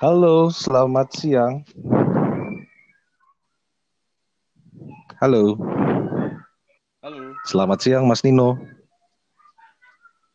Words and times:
Halo, 0.00 0.48
selamat 0.48 1.12
siang. 1.12 1.54
Halo, 5.20 5.60
Halo, 7.04 7.36
selamat 7.44 7.78
siang 7.84 8.04
Mas 8.08 8.24
Nino. 8.24 8.56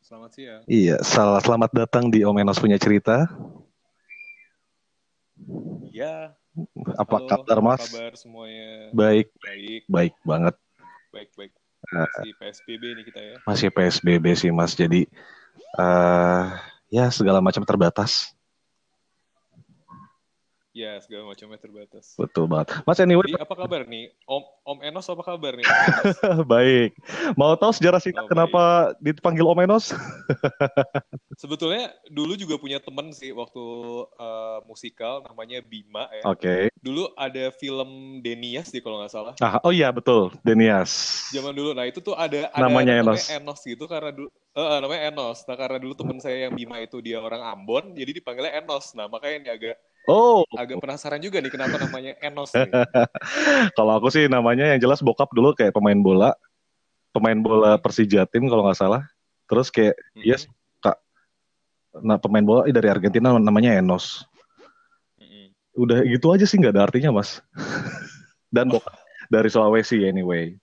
selamat 0.05 0.31
siang. 0.37 0.61
Iya, 0.69 1.01
sel- 1.01 1.41
selamat 1.41 1.73
datang 1.73 2.13
di 2.13 2.21
Om 2.21 2.37
Enos 2.37 2.61
punya 2.61 2.77
cerita. 2.77 3.25
Ya, 5.89 6.37
Apa 7.01 7.17
halo, 7.17 7.25
kabar 7.25 7.57
apa 7.57 7.65
Mas? 7.65 7.81
kabar 7.89 8.11
semuanya? 8.13 8.93
Baik, 8.93 9.33
Baik, 9.41 9.81
baik 9.89 10.13
banget. 10.21 10.55
baik, 11.09 11.29
baik. 11.33 11.51
Eh, 11.89 11.97
Masih 11.97 12.31
PSBB 12.37 12.83
nih 13.01 13.05
kita 13.09 13.19
ya. 13.21 13.35
masih 13.49 13.69
PSBB 13.73 14.25
sih 14.37 14.51
Mas, 14.53 14.77
jadi 14.77 15.09
eh 15.75 16.45
ya 16.93 17.09
segala 17.09 17.41
macam 17.41 17.65
terbatas. 17.65 18.29
Ya, 20.75 20.99
segala 20.99 21.31
macamnya 21.31 21.55
terbatas. 21.55 22.19
Betul 22.19 22.51
banget. 22.51 22.83
Mas 22.83 22.99
anyway, 22.99 23.31
Jadi 23.31 23.39
apa 23.39 23.55
kabar 23.55 23.87
nih? 23.87 24.11
Om 24.27 24.43
Om 24.67 24.79
Enos 24.83 25.07
apa 25.07 25.23
kabar 25.23 25.55
nih? 25.55 25.63
Baik. 26.51 26.99
Mau 27.39 27.55
tahu 27.55 27.71
sejarah 27.71 28.03
singkat 28.03 28.19
Oh, 28.19 28.27
baik. 28.27 28.35
kenapa 28.35 28.63
dipanggil 28.99 29.47
Om 29.47 29.63
Enos? 29.63 29.95
Sebetulnya 31.41 31.95
dulu 32.11 32.35
juga 32.35 32.59
punya 32.59 32.83
temen 32.83 33.15
sih 33.15 33.31
waktu 33.31 33.63
eh, 34.19 34.57
musikal 34.67 35.23
namanya 35.23 35.63
Bima 35.63 36.11
ya. 36.11 36.27
Oke. 36.27 36.67
Dulu 36.83 37.07
ada 37.15 37.55
film 37.55 38.19
Denias 38.19 38.67
sih 38.67 38.83
kalau 38.83 38.99
nggak 38.99 39.15
salah. 39.15 39.33
Ah, 39.39 39.63
oh 39.63 39.71
iya 39.71 39.95
betul, 39.95 40.35
Denias. 40.43 40.91
Zaman 41.31 41.55
dulu. 41.55 41.71
Nah, 41.71 41.87
itu 41.87 42.03
tuh 42.03 42.19
ada 42.19 42.51
ada 42.51 42.67
Namanya 42.67 42.99
Enos. 42.99 43.31
Enos 43.31 43.63
gitu 43.63 43.87
karena 43.87 44.11
dulu 44.11 44.27
eh, 44.27 44.59
eh, 44.59 44.79
namanya 44.83 45.01
Enos. 45.07 45.47
Nah, 45.47 45.55
karena 45.55 45.79
dulu 45.79 45.95
temen 45.95 46.19
saya 46.19 46.51
yang 46.51 46.53
Bima 46.55 46.83
itu 46.83 46.99
dia 46.99 47.23
orang 47.23 47.47
Ambon, 47.47 47.95
jadi 47.95 48.11
dipanggilnya 48.11 48.59
Enos. 48.59 48.91
Nah, 48.91 49.07
makanya 49.07 49.39
ini 49.39 49.49
agak 49.55 49.75
Oh, 50.05 50.45
agak 50.53 50.77
penasaran 50.77 51.17
juga 51.17 51.41
nih 51.41 51.49
kenapa 51.49 51.81
namanya 51.81 52.13
Enos. 52.21 52.53
Kalau 53.77 53.93
aku 53.97 54.13
sih 54.13 54.29
namanya 54.29 54.73
yang 54.73 54.79
jelas 54.81 55.01
bokap 55.01 55.33
dulu 55.33 55.57
kayak 55.57 55.73
pemain 55.73 55.97
bola, 55.97 56.37
pemain 57.09 57.37
bola 57.37 57.81
Persija 57.81 58.29
tim 58.29 58.45
kalau 58.45 58.69
nggak 58.69 58.77
salah. 58.77 59.01
Terus 59.49 59.73
kayak 59.73 59.97
Mm-mm. 60.13 60.25
yes 60.25 60.45
kak, 60.81 60.97
nah 62.01 62.21
pemain 62.21 62.45
bola 62.45 62.61
eh, 62.69 62.73
dari 62.73 62.89
Argentina 62.89 63.33
namanya 63.33 63.77
Enos. 63.77 64.25
Mm-mm. 65.17 65.53
Udah 65.73 66.05
gitu 66.05 66.33
aja 66.33 66.45
sih 66.45 66.61
nggak 66.61 66.73
ada 66.77 66.85
artinya 66.85 67.21
mas. 67.21 67.41
Dan 68.55 68.69
bokap 68.69 68.93
dari 69.29 69.49
Sulawesi 69.49 70.05
anyway. 70.05 70.53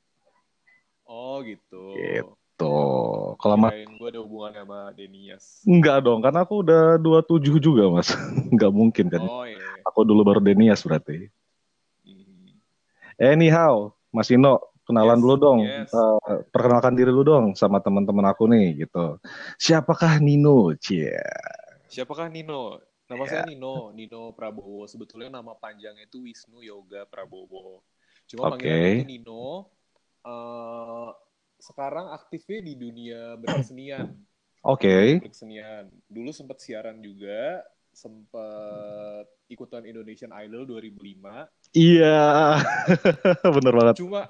Oh 1.07 1.43
gitu. 1.43 1.99
Gitu. 1.99 2.42
Tuh, 2.57 3.35
kalau 3.41 3.57
mas 3.57 3.73
gue 3.75 4.09
ada 4.13 4.21
hubungan 4.21 4.53
sama 4.53 4.93
Denias. 4.93 5.65
nggak 5.65 5.99
dong, 6.05 6.21
karena 6.21 6.45
aku 6.45 6.55
udah 6.63 7.01
27 7.01 7.59
juga 7.59 7.89
mas. 7.89 8.13
Nggak 8.55 8.73
mungkin 8.73 9.07
kan. 9.09 9.23
Oh 9.25 9.43
iya. 9.49 9.57
iya. 9.57 9.83
Aku 9.89 10.05
dulu 10.05 10.21
baru 10.23 10.41
Denias 10.45 10.85
berarti. 10.85 11.27
Hmm. 12.05 12.55
Anyhow, 13.17 13.95
Mas 14.11 14.29
Ino, 14.29 14.61
kenalan 14.85 15.17
Yes, 15.19 15.23
dulu 15.25 15.35
dong. 15.39 15.59
yes. 15.65 15.91
Eh, 15.91 16.39
perkenalkan 16.51 16.93
diri 16.93 17.09
dulu 17.09 17.25
dong 17.25 17.47
sama 17.57 17.81
teman-teman 17.81 18.27
aku 18.29 18.45
nih 18.51 18.85
gitu. 18.85 19.17
Siapakah 19.57 20.21
Nino? 20.21 20.75
Cie. 20.77 21.17
Siapakah 21.89 22.29
Nino? 22.29 22.79
Nama 23.09 23.25
Ya. 23.25 23.31
saya 23.31 23.43
Nino, 23.49 23.93
Nino 23.93 24.33
Prabowo. 24.33 24.85
Sebetulnya 24.85 25.29
nama 25.33 25.53
panjangnya 25.57 26.05
itu 26.05 26.25
Wisnu 26.25 26.61
Yoga 26.61 27.05
Prabowo. 27.09 27.85
Cuma 28.29 28.49
Oke. 28.49 28.61
panggilan 28.61 29.01
itu 29.01 29.07
Nino. 29.09 29.45
eh, 30.23 31.11
sekarang 31.63 32.11
aktifnya 32.11 32.59
di 32.59 32.75
dunia 32.75 33.39
berkesenian. 33.39 34.19
Oke. 34.67 35.23
Berkesenian. 35.23 35.95
Dulu 36.11 36.35
sempat 36.35 36.59
siaran 36.59 36.99
juga, 36.99 37.63
sempat 37.95 39.31
ikutan 39.47 39.87
Indonesian 39.87 40.35
Idol 40.35 40.67
2005. 40.67 41.47
Iya. 41.71 42.59
Bener 43.55 43.73
banget. 43.79 43.95
Cuma 44.03 44.27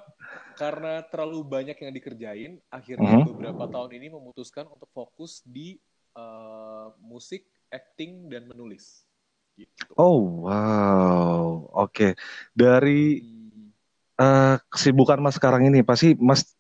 karena 0.61 1.01
terlalu 1.09 1.41
banyak 1.49 1.79
yang 1.81 1.93
dikerjain, 1.97 2.53
akhirnya 2.69 3.25
Mhm. 3.25 3.33
beberapa 3.33 3.65
tahun 3.65 3.97
ini 3.97 4.13
memutuskan 4.13 4.69
untuk 4.69 4.93
fokus 4.93 5.41
di 5.49 5.81
eh, 6.13 6.89
musik, 7.01 7.49
acting, 7.73 8.29
dan 8.29 8.45
menulis. 8.45 9.09
Gitu. 9.57 9.97
Oh, 9.97 10.45
wow. 10.45 11.73
Oke. 11.73 12.13
Dari 12.53 13.17
Hmm, 13.17 13.73
eh, 14.21 14.57
kesibukan 14.69 15.17
Mas 15.25 15.41
sekarang 15.41 15.73
ini 15.73 15.81
pasti 15.81 16.13
Mas 16.21 16.53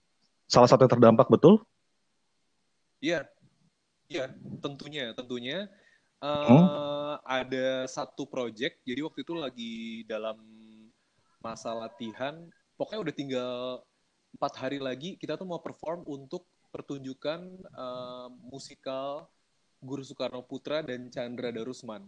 salah 0.52 0.68
satu 0.68 0.84
yang 0.84 0.92
terdampak 0.92 1.32
betul? 1.32 1.64
Iya, 3.00 3.24
iya, 4.12 4.28
tentunya, 4.60 5.16
tentunya 5.16 5.66
Hmm? 6.22 6.62
eh, 6.62 7.14
ada 7.26 7.88
satu 7.90 8.28
project. 8.30 8.78
Jadi 8.86 9.00
waktu 9.02 9.26
itu 9.26 9.34
lagi 9.34 9.74
dalam 10.06 10.38
masa 11.42 11.74
latihan. 11.74 12.46
Pokoknya 12.78 13.00
udah 13.02 13.14
tinggal 13.16 13.54
empat 14.38 14.52
hari 14.54 14.78
lagi 14.78 15.18
kita 15.18 15.34
tuh 15.34 15.50
mau 15.50 15.58
perform 15.58 16.06
untuk 16.06 16.46
pertunjukan 16.70 17.42
eh, 17.58 18.28
musikal 18.46 19.26
Guru 19.82 20.06
Soekarno 20.06 20.46
Putra 20.46 20.78
dan 20.86 21.10
Chandra 21.10 21.50
Darusman. 21.50 22.06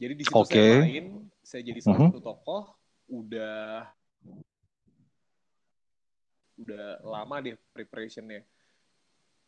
Jadi 0.00 0.14
di 0.16 0.24
situ 0.24 0.40
Oke. 0.40 0.56
saya 0.56 0.80
main, 0.88 1.04
saya 1.44 1.62
jadi 1.68 1.80
salah 1.84 2.00
Mhm. 2.00 2.08
satu 2.16 2.20
tokoh. 2.24 2.62
Udah 3.12 3.92
udah 6.64 7.04
lama 7.04 7.36
deh 7.44 7.54
preparationnya. 7.76 8.42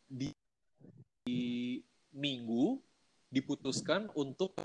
Di, 0.07 0.31
di 1.25 1.81
minggu 2.15 2.79
diputuskan 3.27 4.07
untuk 4.15 4.55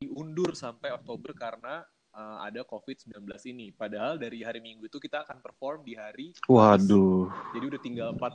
diundur 0.00 0.56
sampai 0.56 0.90
Oktober 0.96 1.36
karena 1.36 1.84
uh, 2.16 2.42
ada 2.42 2.64
COVID-19 2.66 3.22
ini. 3.52 3.70
Padahal 3.70 4.16
dari 4.18 4.42
hari 4.42 4.58
Minggu 4.58 4.88
itu 4.88 4.98
kita 4.98 5.22
akan 5.22 5.38
perform 5.44 5.84
di 5.86 5.94
hari 5.94 6.32
Kamis. 6.34 6.48
Waduh. 6.50 7.30
Jadi 7.54 7.64
udah 7.68 7.80
tinggal 7.80 8.08
empat 8.16 8.34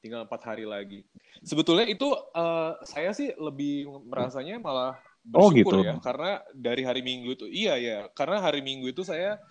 tinggal 0.00 0.24
empat 0.24 0.42
hari 0.46 0.64
lagi. 0.64 1.02
Sebetulnya 1.42 1.90
itu 1.90 2.06
uh, 2.14 2.78
saya 2.86 3.10
sih 3.12 3.34
lebih 3.36 3.90
merasanya 4.06 4.62
malah 4.62 4.96
Oh, 5.34 5.50
bersyukur 5.50 5.82
gitu. 5.82 5.90
ya 5.90 5.98
karena 5.98 6.38
dari 6.54 6.86
hari 6.86 7.02
Minggu 7.02 7.34
itu 7.34 7.46
iya 7.50 7.74
ya 7.74 7.98
karena 8.14 8.38
hari 8.38 8.62
Minggu 8.62 8.94
itu 8.94 9.02
saya 9.02 9.42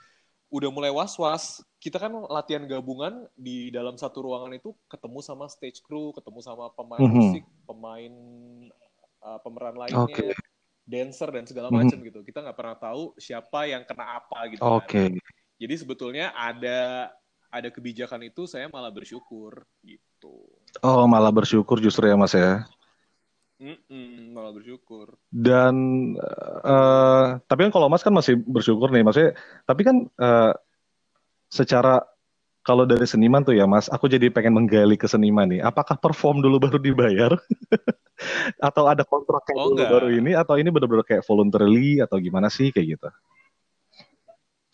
udah 0.55 0.69
mulai 0.71 0.87
was-was. 0.87 1.59
Kita 1.83 1.99
kan 1.99 2.15
latihan 2.31 2.63
gabungan 2.63 3.27
di 3.35 3.67
dalam 3.75 3.99
satu 3.99 4.23
ruangan 4.23 4.55
itu 4.55 4.71
ketemu 4.87 5.19
sama 5.19 5.51
stage 5.51 5.83
crew, 5.83 6.15
ketemu 6.15 6.39
sama 6.39 6.71
pemain 6.71 7.03
Mhm. 7.03 7.11
musik, 7.11 7.43
pemain 7.67 8.13
uh, 9.19 9.39
pemeran 9.43 9.75
lainnya, 9.75 10.07
Oke. 10.07 10.31
dancer 10.87 11.27
dan 11.35 11.43
segala 11.43 11.67
Mhm. 11.67 11.77
macam 11.83 11.97
gitu. 12.07 12.19
Kita 12.23 12.39
nggak 12.39 12.57
pernah 12.57 12.77
tahu 12.79 13.11
siapa 13.19 13.67
yang 13.67 13.83
kena 13.83 14.23
apa 14.23 14.39
gitu 14.55 14.63
kan. 14.63 14.79
Oke. 14.79 15.03
Jadi 15.59 15.75
sebetulnya 15.75 16.31
ada 16.31 17.11
ada 17.51 17.69
kebijakan 17.71 18.27
itu 18.27 18.47
saya 18.47 18.67
malah 18.71 18.91
bersyukur 18.91 19.63
gitu. 19.83 20.47
Oh, 20.83 21.07
malah 21.07 21.31
bersyukur 21.31 21.79
justru 21.79 22.07
ya 22.11 22.15
Mas 22.19 22.35
ya. 22.35 22.63
Mm-mm, 23.55 24.35
malah 24.35 24.51
bersyukur. 24.51 25.15
Dan 25.31 25.75
eh 26.65 27.27
tapi 27.47 27.59
kan 27.67 27.71
kalau 27.71 27.87
Mas 27.87 28.03
kan 28.03 28.11
masih 28.11 28.35
bersyukur 28.43 28.91
nih, 28.91 29.03
maksudnya. 29.03 29.31
Tapi 29.63 29.81
kan 29.87 29.95
eh, 30.07 30.53
secara 31.47 32.03
kalau 32.65 32.83
dari 32.83 33.05
seniman 33.05 33.45
tuh 33.45 33.53
ya 33.53 33.69
Mas, 33.69 33.87
aku 33.87 34.09
jadi 34.09 34.27
pengen 34.33 34.57
menggali 34.57 34.97
ke 34.97 35.05
seniman 35.05 35.47
nih. 35.47 35.61
Apakah 35.61 35.95
perform 36.01 36.41
dulu 36.41 36.57
baru 36.57 36.77
dibayar? 36.81 37.31
atau 38.67 38.87
ada 38.89 39.03
kontrak 39.05 39.43
kayak 39.45 39.59
Oh, 39.59 39.69
dulu 39.71 39.75
enggak. 39.77 39.91
baru 39.93 40.07
ini? 40.17 40.31
Atau 40.33 40.55
ini 40.57 40.69
benar-benar 40.73 41.05
kayak 41.05 41.23
voluntarily 41.29 42.01
atau 42.01 42.17
gimana 42.17 42.49
sih 42.49 42.73
kayak 42.73 42.97
gitu? 42.97 43.07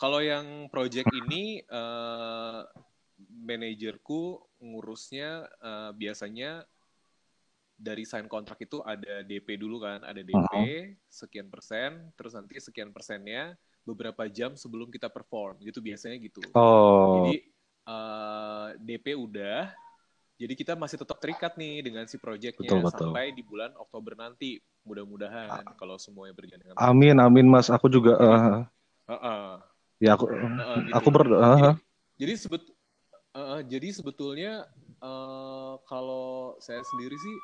Kalau 0.00 0.18
yang 0.18 0.66
project 0.72 1.06
ini 1.14 1.62
eh, 1.62 2.60
manajerku 3.46 4.42
ngurusnya 4.58 5.46
eh, 5.62 5.90
biasanya 5.94 6.66
dari 7.82 8.06
sign 8.06 8.30
kontrak 8.30 8.62
itu 8.62 8.78
ada 8.86 9.26
DP 9.26 9.58
dulu 9.58 9.82
kan, 9.82 9.98
ada 10.06 10.22
DP 10.22 10.38
Uh-huh. 10.38 10.66
sekian 11.10 11.50
persen, 11.50 12.14
terus 12.14 12.32
nanti 12.38 12.54
sekian 12.62 12.94
persennya 12.94 13.58
beberapa 13.82 14.30
jam 14.30 14.54
sebelum 14.54 14.86
kita 14.94 15.10
perform, 15.10 15.58
gitu 15.58 15.82
biasanya 15.82 16.14
gitu. 16.22 16.40
Oh, 16.54 17.18
Jadi 17.18 17.34
eh, 17.90 18.68
DP 18.78 19.18
udah, 19.18 19.74
jadi 20.38 20.54
kita 20.54 20.72
masih 20.78 21.02
tetap 21.02 21.18
terikat 21.18 21.58
nih 21.58 21.82
dengan 21.82 22.06
si 22.06 22.14
projectnya 22.22 22.70
Betul, 22.70 22.86
betul. 22.86 23.10
sampai 23.10 23.34
di 23.34 23.42
bulan 23.42 23.74
Oktober 23.74 24.14
nanti. 24.14 24.62
Mudah-mudahan 24.82 25.62
kalau 25.78 25.94
semuanya 25.94 26.34
berjalan 26.34 26.58
dengan 26.58 26.74
amin 26.78 27.16
amin 27.22 27.46
Mas. 27.46 27.70
Aku 27.70 27.86
juga 27.86 28.18
eh, 28.18 28.62
Heeh. 29.10 29.50
ya 30.02 30.18
aku 30.18 30.26
Heeh, 30.30 30.78
gitu. 30.86 30.94
aku 30.98 31.08
ber 31.14 31.22
eh, 31.30 31.38
Jadi, 31.38 31.74
jadi 32.18 32.34
sebet 32.38 32.62
eh, 33.38 33.60
jadi 33.70 33.88
sebetulnya 33.94 34.52
eh, 35.02 35.74
kalau 35.90 36.56
saya 36.62 36.80
sendiri 36.86 37.18
sih 37.18 37.36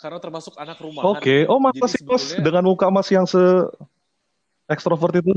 karena 0.00 0.16
termasuk 0.16 0.56
anak 0.56 0.80
rumahan. 0.80 1.20
Oke. 1.20 1.44
ya, 1.44 1.48
Oh, 1.52 1.60
masa 1.60 1.84
sih 1.84 2.00
Mas 2.08 2.24
sebetulnya- 2.24 2.44
dengan 2.44 2.64
muka 2.64 2.88
Mas 2.88 3.08
yang 3.12 3.28
se 3.28 3.40
ekstrovert 4.64 5.20
itu? 5.20 5.32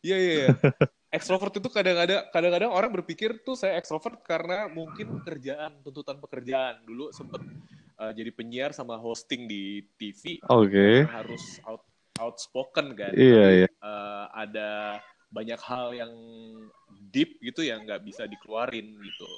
Iya 0.00 0.16
iya. 0.16 0.32
iya. 0.32 0.48
Ekstrovert 1.10 1.50
itu 1.58 1.66
kadang-kadang 1.66 2.30
kadang-kadang 2.30 2.70
orang 2.70 2.94
berpikir 2.94 3.42
tuh 3.42 3.58
saya 3.58 3.74
ekstrovert 3.74 4.22
karena 4.22 4.70
mungkin 4.70 5.10
pekerjaan 5.18 5.82
tuntutan 5.82 6.22
pekerjaan 6.22 6.86
dulu 6.86 7.10
sempet 7.10 7.42
uh, 7.98 8.14
jadi 8.14 8.30
penyiar 8.30 8.70
sama 8.70 8.94
hosting 8.94 9.50
di 9.50 9.82
TV 9.98 10.38
Oke. 10.46 10.70
Okay. 10.70 10.94
harus 11.10 11.58
out, 11.66 11.82
outspoken 12.22 12.94
kan 12.94 13.10
iya 13.18 13.66
iya 13.66 13.68
uh, 13.82 14.30
ada 14.30 15.02
banyak 15.30 15.60
hal 15.62 15.94
yang 15.94 16.12
deep 17.10 17.38
gitu 17.42 17.62
yang 17.62 17.86
nggak 17.86 18.02
bisa 18.02 18.26
dikeluarin 18.26 18.98
gitu 19.00 19.28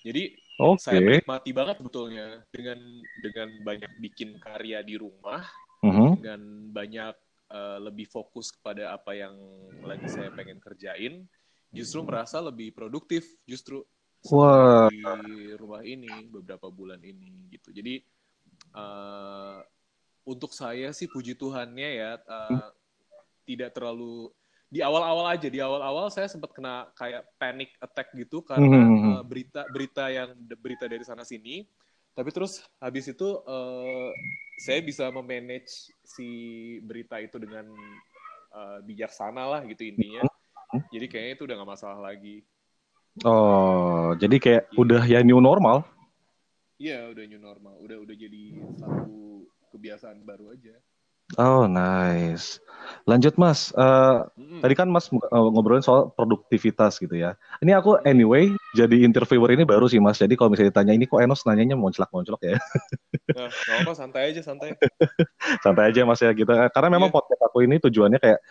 jadi 0.00 0.34
okay. 0.58 0.80
saya 0.82 0.98
menikmati 1.00 1.50
banget 1.54 1.76
sebetulnya 1.80 2.26
dengan 2.50 2.78
dengan 3.22 3.48
banyak 3.62 3.92
bikin 4.02 4.36
karya 4.42 4.82
di 4.82 4.98
rumah 4.98 5.46
uh 5.82 5.86
-huh. 5.86 6.12
dengan 6.18 6.40
banyak 6.74 7.14
uh, 7.50 7.78
lebih 7.78 8.06
fokus 8.10 8.50
kepada 8.54 8.94
apa 8.94 9.14
yang 9.14 9.34
lagi 9.86 10.06
saya 10.10 10.34
pengen 10.34 10.58
kerjain 10.58 11.26
justru 11.70 12.02
merasa 12.02 12.42
lebih 12.42 12.74
produktif 12.74 13.26
justru 13.46 13.86
Wah. 14.28 14.92
di 14.92 15.56
rumah 15.56 15.80
ini 15.80 16.28
beberapa 16.28 16.68
bulan 16.68 17.00
ini 17.00 17.48
gitu. 17.48 17.72
Jadi 17.72 18.04
uh, 18.76 19.64
untuk 20.28 20.52
saya 20.52 20.92
sih 20.92 21.08
puji 21.08 21.40
Tuhannya 21.40 21.90
ya 21.96 22.10
uh, 22.20 22.68
tidak 23.48 23.72
terlalu 23.72 24.28
di 24.70 24.80
awal-awal 24.80 25.26
aja 25.34 25.50
di 25.50 25.58
awal-awal 25.58 26.06
saya 26.14 26.30
sempat 26.30 26.54
kena 26.54 26.86
kayak 26.94 27.26
panic 27.36 27.74
attack 27.82 28.14
gitu 28.14 28.40
karena 28.46 28.70
mm-hmm. 28.70 29.12
uh, 29.18 29.22
berita 29.26 29.66
berita 29.74 30.04
yang 30.06 30.30
berita 30.62 30.86
dari 30.86 31.02
sana 31.02 31.26
sini 31.26 31.66
tapi 32.14 32.30
terus 32.30 32.62
habis 32.78 33.10
itu 33.10 33.42
uh, 33.44 34.10
saya 34.62 34.78
bisa 34.80 35.10
memanage 35.10 35.90
si 36.06 36.28
berita 36.86 37.18
itu 37.18 37.42
dengan 37.42 37.66
uh, 38.54 38.78
bijaksana 38.86 39.58
lah 39.58 39.60
gitu 39.66 39.90
intinya 39.90 40.22
jadi 40.94 41.06
kayaknya 41.10 41.32
itu 41.34 41.44
udah 41.50 41.56
gak 41.58 41.72
masalah 41.74 41.98
lagi 41.98 42.46
Oh, 43.26 44.14
jadi 44.16 44.36
kayak 44.38 44.62
yeah. 44.70 44.80
udah 44.80 45.02
ya 45.02 45.20
new 45.26 45.42
normal? 45.42 45.82
Iya, 46.80 47.10
udah 47.12 47.24
new 47.26 47.40
normal. 47.42 47.74
Udah 47.82 47.98
udah 48.00 48.16
jadi 48.16 48.56
satu 48.78 49.44
kebiasaan 49.74 50.22
baru 50.24 50.54
aja. 50.54 50.78
Oh, 51.38 51.70
nice. 51.70 52.58
Lanjut, 53.06 53.38
Mas. 53.38 53.70
Uh, 53.74 54.26
mm-hmm. 54.34 54.60
Tadi 54.66 54.74
kan 54.74 54.88
Mas 54.90 55.10
uh, 55.10 55.48
ngobrolin 55.50 55.82
soal 55.82 56.10
produktivitas 56.14 56.98
gitu 56.98 57.14
ya. 57.14 57.38
Ini 57.62 57.78
aku 57.78 58.02
anyway 58.02 58.50
jadi 58.74 59.06
interviewer 59.06 59.50
ini 59.54 59.62
baru 59.62 59.86
sih, 59.86 60.02
Mas. 60.02 60.18
Jadi 60.18 60.34
kalau 60.34 60.50
misalnya 60.50 60.74
ditanya 60.74 60.92
ini 60.94 61.06
kok 61.06 61.22
Enos 61.22 61.46
nanyanya 61.46 61.78
monclak-monclok 61.78 62.42
ya. 62.42 62.58
Nah, 63.30 63.46
apa 63.46 63.94
santai 63.94 64.34
aja, 64.34 64.42
santai. 64.42 64.74
santai 65.64 65.94
aja, 65.94 66.02
Mas 66.02 66.18
ya. 66.18 66.34
Gitu. 66.34 66.50
Karena 66.50 66.88
memang 66.90 67.14
yeah. 67.14 67.16
podcast 67.22 67.42
aku 67.46 67.62
ini 67.62 67.78
tujuannya 67.78 68.18
kayak 68.18 68.42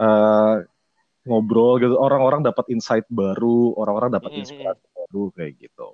uh, 0.00 0.64
ngobrol 1.28 1.78
gitu 1.78 1.94
orang-orang 1.98 2.42
dapat 2.42 2.66
insight 2.72 3.06
baru 3.06 3.76
orang-orang 3.78 4.10
dapat 4.18 4.42
inspirasi 4.42 4.82
mm 4.82 4.90
-hmm. 4.90 4.98
baru 5.06 5.24
kayak 5.38 5.52
gitu 5.62 5.88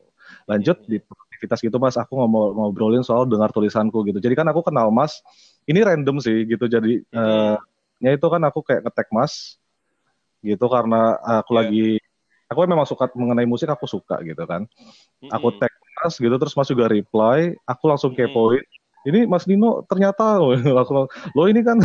lanjut 0.49 0.77
mm 0.81 0.85
-hmm. 0.89 0.93
di 0.93 0.97
aktivitas 1.05 1.59
gitu 1.61 1.77
mas 1.77 1.97
aku 2.01 2.17
ngobrolin 2.33 3.05
soal 3.05 3.29
dengar 3.29 3.53
tulisanku 3.53 4.09
gitu 4.09 4.19
jadi 4.25 4.33
kan 4.33 4.49
aku 4.49 4.65
kenal 4.65 4.89
mas 4.89 5.21
ini 5.69 5.81
random 5.85 6.17
sih 6.19 6.49
gitu 6.49 6.65
jadi 6.65 7.05
-hmm. 7.05 7.15
uh, 7.15 7.57
ya 8.01 8.11
itu 8.17 8.27
kan 8.27 8.43
aku 8.49 8.65
kayak 8.65 8.89
ngetek 8.89 9.09
mas 9.13 9.61
gitu 10.41 10.67
karena 10.67 11.19
aku 11.21 11.53
yeah. 11.53 11.59
lagi 11.61 11.89
aku 12.49 12.59
memang 12.65 12.89
suka 12.89 13.05
mengenai 13.13 13.45
musik 13.45 13.69
aku 13.69 13.85
suka 13.85 14.19
gitu 14.25 14.43
kan 14.49 14.65
mm 14.65 15.29
-hmm. 15.29 15.31
aku 15.31 15.53
tag 15.61 15.73
mas 16.01 16.17
gitu 16.17 16.35
terus 16.41 16.55
mas 16.57 16.69
juga 16.71 16.89
reply 16.89 17.53
aku 17.69 17.85
langsung 17.85 18.17
kepoin 18.17 18.65
mm 18.65 18.65
-hmm. 18.65 19.09
ini 19.13 19.21
mas 19.29 19.45
Nino 19.45 19.85
ternyata 19.85 20.41
lo 21.37 21.45
ini 21.45 21.61
kan 21.61 21.85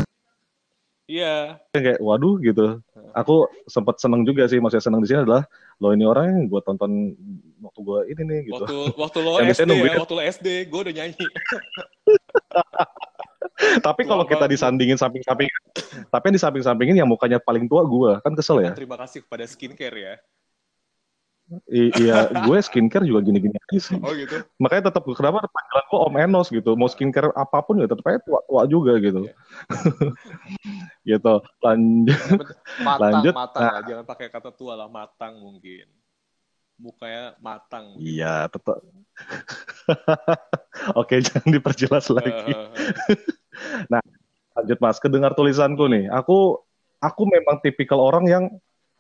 Iya. 1.04 1.60
Yeah. 1.76 1.76
Kayak 1.76 2.00
waduh 2.00 2.40
gitu. 2.40 2.80
Aku 3.12 3.52
sempat 3.68 4.00
seneng 4.00 4.24
juga 4.24 4.48
sih, 4.48 4.64
maksudnya 4.64 4.88
seneng 4.88 5.04
di 5.04 5.12
sini 5.12 5.28
adalah 5.28 5.44
lo 5.84 5.92
ini 5.92 6.08
orang 6.08 6.26
yang 6.32 6.40
gue 6.48 6.62
tonton 6.64 7.12
waktu 7.60 7.80
gue 7.84 8.00
ini 8.16 8.22
nih 8.24 8.40
gitu. 8.48 8.64
Waktu 8.64 8.78
waktu 8.96 9.20
lo 9.20 9.32
SD 9.52 9.72
ya, 9.84 10.00
waktu 10.00 10.16
lo 10.16 10.24
SD, 10.24 10.48
gue 10.72 10.80
udah 10.80 10.94
nyanyi. 10.96 11.26
tapi 13.86 14.08
kalau 14.08 14.24
kita 14.28 14.46
disandingin 14.50 14.98
samping-samping, 14.98 15.48
tapi 16.10 16.24
yang 16.30 16.36
di 16.36 16.42
samping-sampingin 16.42 16.96
yang 17.00 17.10
mukanya 17.10 17.38
paling 17.40 17.66
tua 17.66 17.84
gue, 17.86 18.20
kan 18.22 18.34
kesel 18.34 18.64
ya. 18.64 18.72
Terima 18.76 18.98
kasih 19.00 19.24
kepada 19.26 19.46
skincare 19.48 19.98
ya. 19.98 20.16
I 21.68 21.92
iya, 22.00 22.32
gue 22.32 22.58
skincare 22.64 23.04
juga 23.04 23.20
gini-gini 23.20 23.54
aja 23.54 23.80
sih. 23.80 24.00
Oh 24.00 24.16
gitu. 24.16 24.42
Makanya 24.58 24.90
tetap 24.90 25.04
kenapa 25.12 25.44
panggilan 25.44 25.86
gue 25.92 26.00
Om 26.00 26.16
Enos 26.18 26.48
gitu. 26.48 26.72
Mau 26.80 26.88
skincare 26.88 27.30
apa 27.36 27.60
pun 27.62 27.84
ya 27.84 27.86
tetap 27.86 28.08
aja 28.08 28.24
tua-tua 28.24 28.64
juga 28.66 28.96
gitu. 29.04 29.28
Yeah. 29.28 29.36
gitu. 31.20 31.44
Lanjut. 31.60 32.20
Matang, 32.80 33.02
Lanjut. 33.04 33.34
matang 33.36 33.64
nah. 33.70 33.82
Jangan 33.84 34.06
pakai 34.08 34.28
kata 34.32 34.50
tua 34.56 34.74
lah, 34.80 34.88
matang 34.88 35.36
mungkin. 35.44 35.86
Mukanya 36.84 37.40
matang. 37.40 37.96
Gitu. 37.96 38.20
Iya, 38.20 38.52
tetap. 38.52 38.84
Oke, 41.00 41.24
jangan 41.24 41.48
diperjelas 41.48 42.12
lagi. 42.12 42.52
nah, 43.92 44.04
lanjut 44.60 44.80
Mas, 44.84 45.00
kedengar 45.00 45.32
tulisanku 45.32 45.88
nih. 45.88 46.12
Aku 46.12 46.60
aku 47.00 47.22
memang 47.24 47.64
tipikal 47.64 48.04
orang 48.04 48.28
yang 48.28 48.46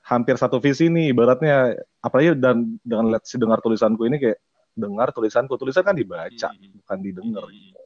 hampir 0.04 0.36
satu 0.36 0.60
visi 0.60 0.92
nih 0.92 1.16
ibaratnya 1.16 1.80
apalagi 2.04 2.36
dan 2.36 2.76
dengan 2.84 3.08
lihat 3.16 3.24
si 3.24 3.40
dengar 3.40 3.64
tulisanku 3.64 4.04
ini 4.04 4.20
kayak 4.20 4.40
dengar 4.76 5.16
tulisanku 5.16 5.56
tulisan 5.56 5.88
kan 5.88 5.96
dibaca 5.96 6.52
hmm. 6.52 6.84
bukan 6.84 6.98
didengar 7.00 7.48
gitu. 7.48 7.82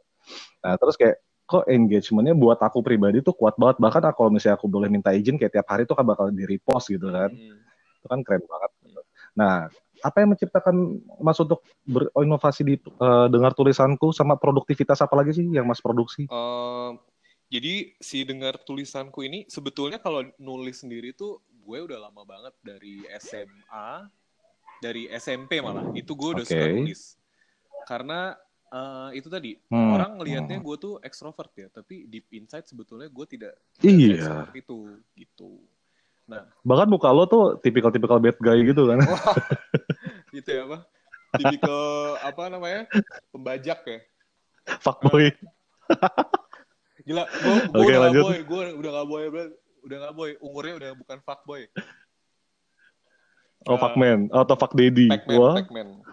nah 0.65 0.73
terus 0.81 0.97
kayak 0.97 1.21
kok 1.47 1.63
engagementnya 1.69 2.33
buat 2.33 2.59
aku 2.59 2.81
pribadi 2.81 3.21
tuh 3.23 3.31
kuat 3.37 3.55
banget 3.55 3.77
bahkan 3.79 4.03
aku, 4.09 4.25
kalau 4.25 4.31
misalnya 4.33 4.57
aku 4.57 4.67
boleh 4.67 4.89
minta 4.89 5.13
izin 5.13 5.37
kayak 5.37 5.61
tiap 5.61 5.67
hari 5.69 5.85
tuh 5.85 5.93
kan 5.93 6.03
bakal 6.09 6.33
di 6.33 6.43
repost 6.43 6.89
gitu 6.89 7.07
kan 7.13 7.29
hmm. 7.29 8.01
itu 8.01 8.07
kan 8.09 8.19
keren 8.25 8.43
banget 8.49 8.71
nah 9.37 9.69
apa 10.03 10.23
yang 10.23 10.33
menciptakan 10.33 10.75
mas 11.21 11.39
untuk 11.39 11.65
berinovasi 11.85 12.61
di 12.65 12.75
uh, 13.01 13.29
dengar 13.31 13.53
tulisanku 13.57 14.13
sama 14.13 14.37
produktivitas 14.37 15.01
apa 15.01 15.13
lagi 15.17 15.37
sih 15.37 15.45
yang 15.47 15.65
mas 15.65 15.81
produksi 15.81 16.29
uh, 16.29 16.93
jadi 17.47 17.95
si 18.03 18.27
dengar 18.27 18.59
tulisanku 18.59 19.23
ini 19.23 19.47
sebetulnya 19.47 20.03
kalau 20.03 20.19
nulis 20.35 20.83
sendiri 20.83 21.15
tuh 21.15 21.39
gue 21.67 21.79
udah 21.83 21.99
lama 21.99 22.23
banget 22.23 22.55
dari 22.59 23.03
SMA, 23.19 24.07
dari 24.83 25.11
SMP 25.11 25.59
malah. 25.59 25.91
Itu 25.91 26.15
gue 26.15 26.39
udah 26.39 26.45
okay. 26.47 26.55
suka 26.55 26.67
nulis. 26.71 27.01
Karena 27.87 28.35
uh, 28.71 29.11
itu 29.11 29.27
tadi 29.27 29.55
hmm. 29.71 29.91
orang 29.95 30.11
ngelihatnya 30.19 30.59
gue 30.59 30.75
tuh 30.75 30.95
ekstrovert 31.03 31.51
ya, 31.55 31.67
tapi 31.67 32.07
deep 32.07 32.31
inside 32.35 32.63
sebetulnya 32.67 33.07
gue 33.07 33.25
tidak 33.27 33.53
iya. 33.79 34.47
itu 34.51 34.99
gitu. 35.15 35.63
Nah, 36.27 36.43
bahkan 36.61 36.91
muka 36.91 37.07
lo 37.09 37.23
tuh 37.23 37.55
tipikal-tipikal 37.63 38.19
bad 38.19 38.35
guy 38.39 38.59
gitu 38.67 38.83
kan. 38.83 38.99
gitu 40.35 40.49
ya 40.51 40.61
apa? 40.67 40.77
Tipikal 41.39 41.81
apa 42.19 42.43
namanya? 42.51 42.81
Pembajak 43.31 43.79
ya. 43.87 43.99
Fuckboy. 44.83 45.31
Gila, 47.07 47.23
gue 47.23 47.55
okay, 47.71 47.95
udah 47.95 48.11
gak 48.11 48.13
boy, 48.19 48.39
gue 48.43 48.63
udah 48.75 48.91
gak 48.91 49.07
boy, 49.07 49.23
udah 49.87 49.97
gak 50.03 50.15
boy 50.19 50.31
umurnya 50.43 50.73
udah 50.75 50.91
bukan 50.99 51.17
fuck 51.23 51.47
boy 51.47 51.63
oh 53.71 53.75
uh, 53.75 53.79
fuckman 53.79 54.27
oh, 54.35 54.43
atau 54.43 54.55
fuck 54.59 54.75
daddy 54.75 55.07
Pac-Man, 55.07 55.39
Wah. 55.39 55.55
Pac-Man. 55.63 55.87
oke 55.95 56.03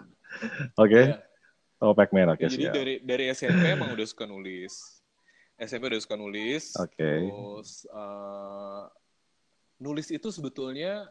okay. 0.79 1.05
yeah. 1.11 1.83
oh 1.83 1.91
Pac-Man 1.91 2.31
oke 2.31 2.39
okay, 2.39 2.55
jadi 2.55 2.71
siap. 2.71 2.75
dari 2.79 2.95
dari 3.03 3.25
SMP 3.35 3.65
emang 3.75 3.91
udah 3.91 4.07
suka 4.07 4.31
nulis 4.31 5.03
SMP 5.59 5.91
udah 5.91 6.01
suka 6.07 6.15
nulis 6.15 6.71
oke 6.79 6.87
okay. 6.95 7.27
terus 7.27 7.83
uh, 7.91 8.87
nulis 9.79 10.09
itu 10.11 10.29
sebetulnya 10.31 11.09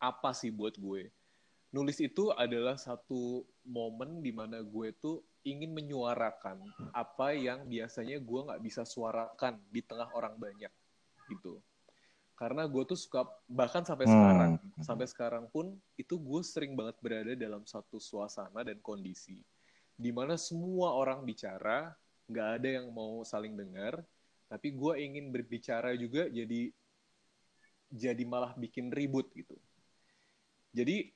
apa 0.00 0.32
sih 0.34 0.50
buat 0.50 0.74
gue 0.74 1.10
nulis 1.70 2.02
itu 2.02 2.34
adalah 2.34 2.74
satu 2.74 3.46
momen 3.62 4.18
di 4.24 4.34
mana 4.34 4.58
gue 4.58 4.90
tuh 4.98 5.22
ingin 5.46 5.70
menyuarakan 5.70 6.60
apa 6.92 7.32
yang 7.32 7.64
biasanya 7.64 8.18
gue 8.18 8.40
nggak 8.50 8.62
bisa 8.62 8.82
suarakan 8.82 9.62
di 9.70 9.80
tengah 9.80 10.10
orang 10.12 10.34
banyak 10.36 10.72
gitu 11.30 11.62
karena 12.34 12.64
gue 12.64 12.82
tuh 12.88 12.98
suka 12.98 13.28
bahkan 13.46 13.84
sampai 13.86 14.08
hmm. 14.08 14.14
sekarang 14.16 14.52
sampai 14.82 15.06
sekarang 15.06 15.44
pun 15.52 15.76
itu 15.94 16.18
gue 16.18 16.40
sering 16.42 16.74
banget 16.74 16.96
berada 16.98 17.32
dalam 17.36 17.62
satu 17.68 18.02
suasana 18.02 18.66
dan 18.66 18.80
kondisi 18.82 19.38
di 19.94 20.10
mana 20.10 20.34
semua 20.40 20.96
orang 20.96 21.22
bicara 21.22 21.92
nggak 22.26 22.48
ada 22.60 22.68
yang 22.80 22.90
mau 22.90 23.22
saling 23.22 23.54
dengar 23.54 24.00
tapi 24.50 24.74
gue 24.74 24.92
ingin 24.98 25.30
berbicara 25.30 25.94
juga 25.94 26.26
jadi 26.26 26.72
jadi 27.90 28.22
malah 28.22 28.54
bikin 28.54 28.88
ribut 28.94 29.28
gitu 29.34 29.58
jadi 30.70 31.10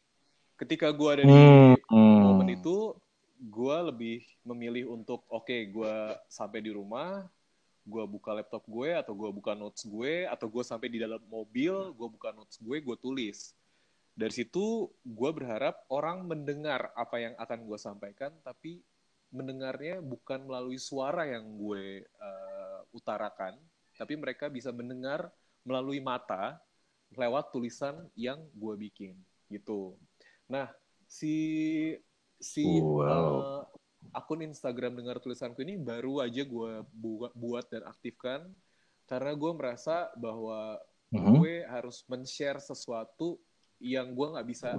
ketika 0.59 0.91
gue 0.91 1.09
ada 1.11 1.23
di 1.23 1.31
hmm. 1.31 2.21
momen 2.21 2.59
itu 2.59 2.95
gue 3.39 3.77
lebih 3.91 4.19
memilih 4.47 4.95
untuk 4.95 5.23
oke 5.31 5.47
okay, 5.47 5.71
gue 5.71 5.95
sampai 6.31 6.63
di 6.63 6.71
rumah 6.75 7.27
gue 7.85 8.05
buka 8.09 8.33
laptop 8.33 8.65
gue 8.65 8.97
atau 8.97 9.13
gue 9.13 9.29
buka 9.29 9.53
notes 9.53 9.85
gue 9.85 10.25
atau 10.25 10.49
gue 10.49 10.65
sampai 10.65 10.89
di 10.89 10.99
dalam 11.03 11.21
mobil 11.29 11.93
gue 11.93 12.09
buka 12.09 12.33
notes 12.33 12.57
gue 12.57 12.81
gue 12.81 12.97
tulis 12.97 13.53
dari 14.17 14.33
situ 14.33 14.89
gue 15.05 15.31
berharap 15.35 15.85
orang 15.93 16.25
mendengar 16.25 16.95
apa 16.97 17.21
yang 17.21 17.35
akan 17.37 17.67
gue 17.69 17.79
sampaikan 17.79 18.33
tapi 18.41 18.81
mendengarnya 19.35 20.01
bukan 20.01 20.47
melalui 20.47 20.79
suara 20.79 21.29
yang 21.29 21.59
gue 21.61 22.07
uh, 22.23 22.81
utarakan 22.95 23.59
tapi 23.99 24.15
mereka 24.17 24.49
bisa 24.49 24.73
mendengar 24.73 25.29
melalui 25.65 25.99
mata 25.99 26.61
lewat 27.17 27.51
tulisan 27.51 28.07
yang 28.15 28.41
gue 28.55 28.75
bikin 28.77 29.17
gitu 29.49 29.97
nah 30.47 30.69
si 31.09 31.35
si 32.39 32.81
wow. 32.81 33.05
uh, 33.05 33.63
akun 34.13 34.45
Instagram 34.45 35.01
dengar 35.01 35.19
tulisanku 35.19 35.65
ini 35.65 35.81
baru 35.81 36.21
aja 36.23 36.45
gue 36.45 36.73
buat, 36.93 37.33
buat 37.33 37.67
dan 37.73 37.89
aktifkan 37.89 38.53
karena 39.09 39.33
gue 39.33 39.53
merasa 39.57 40.13
bahwa 40.17 40.81
Mhm. 41.15 41.31
gue 41.39 41.55
harus 41.71 42.03
men-share 42.11 42.59
sesuatu 42.59 43.39
yang 43.79 44.19
gue 44.19 44.35
nggak 44.35 44.49
bisa 44.51 44.75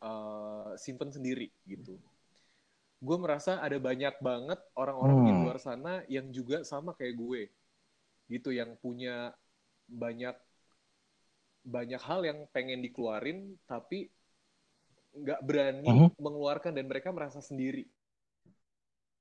uh, 0.00 0.72
simpen 0.80 1.12
sendiri 1.12 1.52
gitu. 1.68 2.00
Gue 2.96 3.16
merasa 3.20 3.60
ada 3.60 3.76
banyak 3.76 4.16
banget 4.24 4.56
orang-orang 4.72 5.20
di 5.28 5.32
Hmm. 5.36 5.42
luar 5.44 5.58
sana 5.60 6.00
yang 6.08 6.32
juga 6.32 6.64
sama 6.64 6.96
kayak 6.96 7.12
gue, 7.12 7.42
gitu, 8.32 8.56
yang 8.56 8.72
punya 8.80 9.36
banyak 9.90 10.36
banyak 11.60 12.00
hal 12.00 12.20
yang 12.24 12.38
pengen 12.54 12.80
dikeluarin 12.80 13.58
tapi 13.68 14.08
nggak 15.10 15.40
berani 15.42 15.92
Mhm. 15.92 16.10
mengeluarkan 16.16 16.72
dan 16.72 16.86
mereka 16.86 17.10
merasa 17.10 17.42
sendiri. 17.42 17.84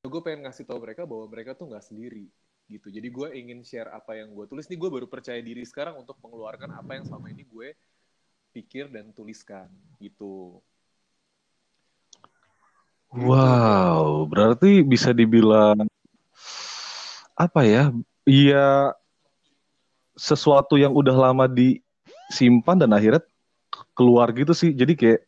Gue 0.06 0.22
pengen 0.24 0.48
ngasih 0.48 0.64
tahu 0.70 0.80
mereka 0.80 1.04
bahwa 1.04 1.26
mereka 1.28 1.52
tuh 1.58 1.68
nggak 1.70 1.86
sendiri 1.90 2.26
gitu. 2.70 2.88
Jadi 2.94 3.08
gue 3.10 3.28
ingin 3.36 3.60
share 3.66 3.90
apa 3.92 4.16
yang 4.16 4.32
gue 4.38 4.46
tulis. 4.48 4.70
Nih 4.70 4.80
gue 4.80 4.90
baru 4.90 5.08
percaya 5.10 5.42
diri 5.42 5.66
sekarang 5.66 5.98
untuk 6.00 6.16
mengeluarkan 6.24 6.70
apa 6.72 6.92
yang 6.96 7.04
selama 7.04 7.28
ini 7.34 7.44
gue 7.44 7.74
pikir 8.56 8.90
dan 8.94 9.12
tuliskan 9.14 9.68
gitu. 10.00 10.62
Wow, 13.10 14.30
berarti 14.30 14.86
bisa 14.86 15.10
dibilang 15.18 15.90
apa 17.34 17.62
ya? 17.66 17.84
Iya 18.30 18.94
sesuatu 20.20 20.76
yang 20.76 20.92
udah 20.92 21.16
lama 21.16 21.48
disimpan 21.48 22.76
dan 22.76 22.92
akhirnya 22.92 23.24
keluar 23.96 24.28
gitu 24.36 24.52
sih. 24.52 24.76
Jadi 24.76 24.94
kayak 25.00 25.22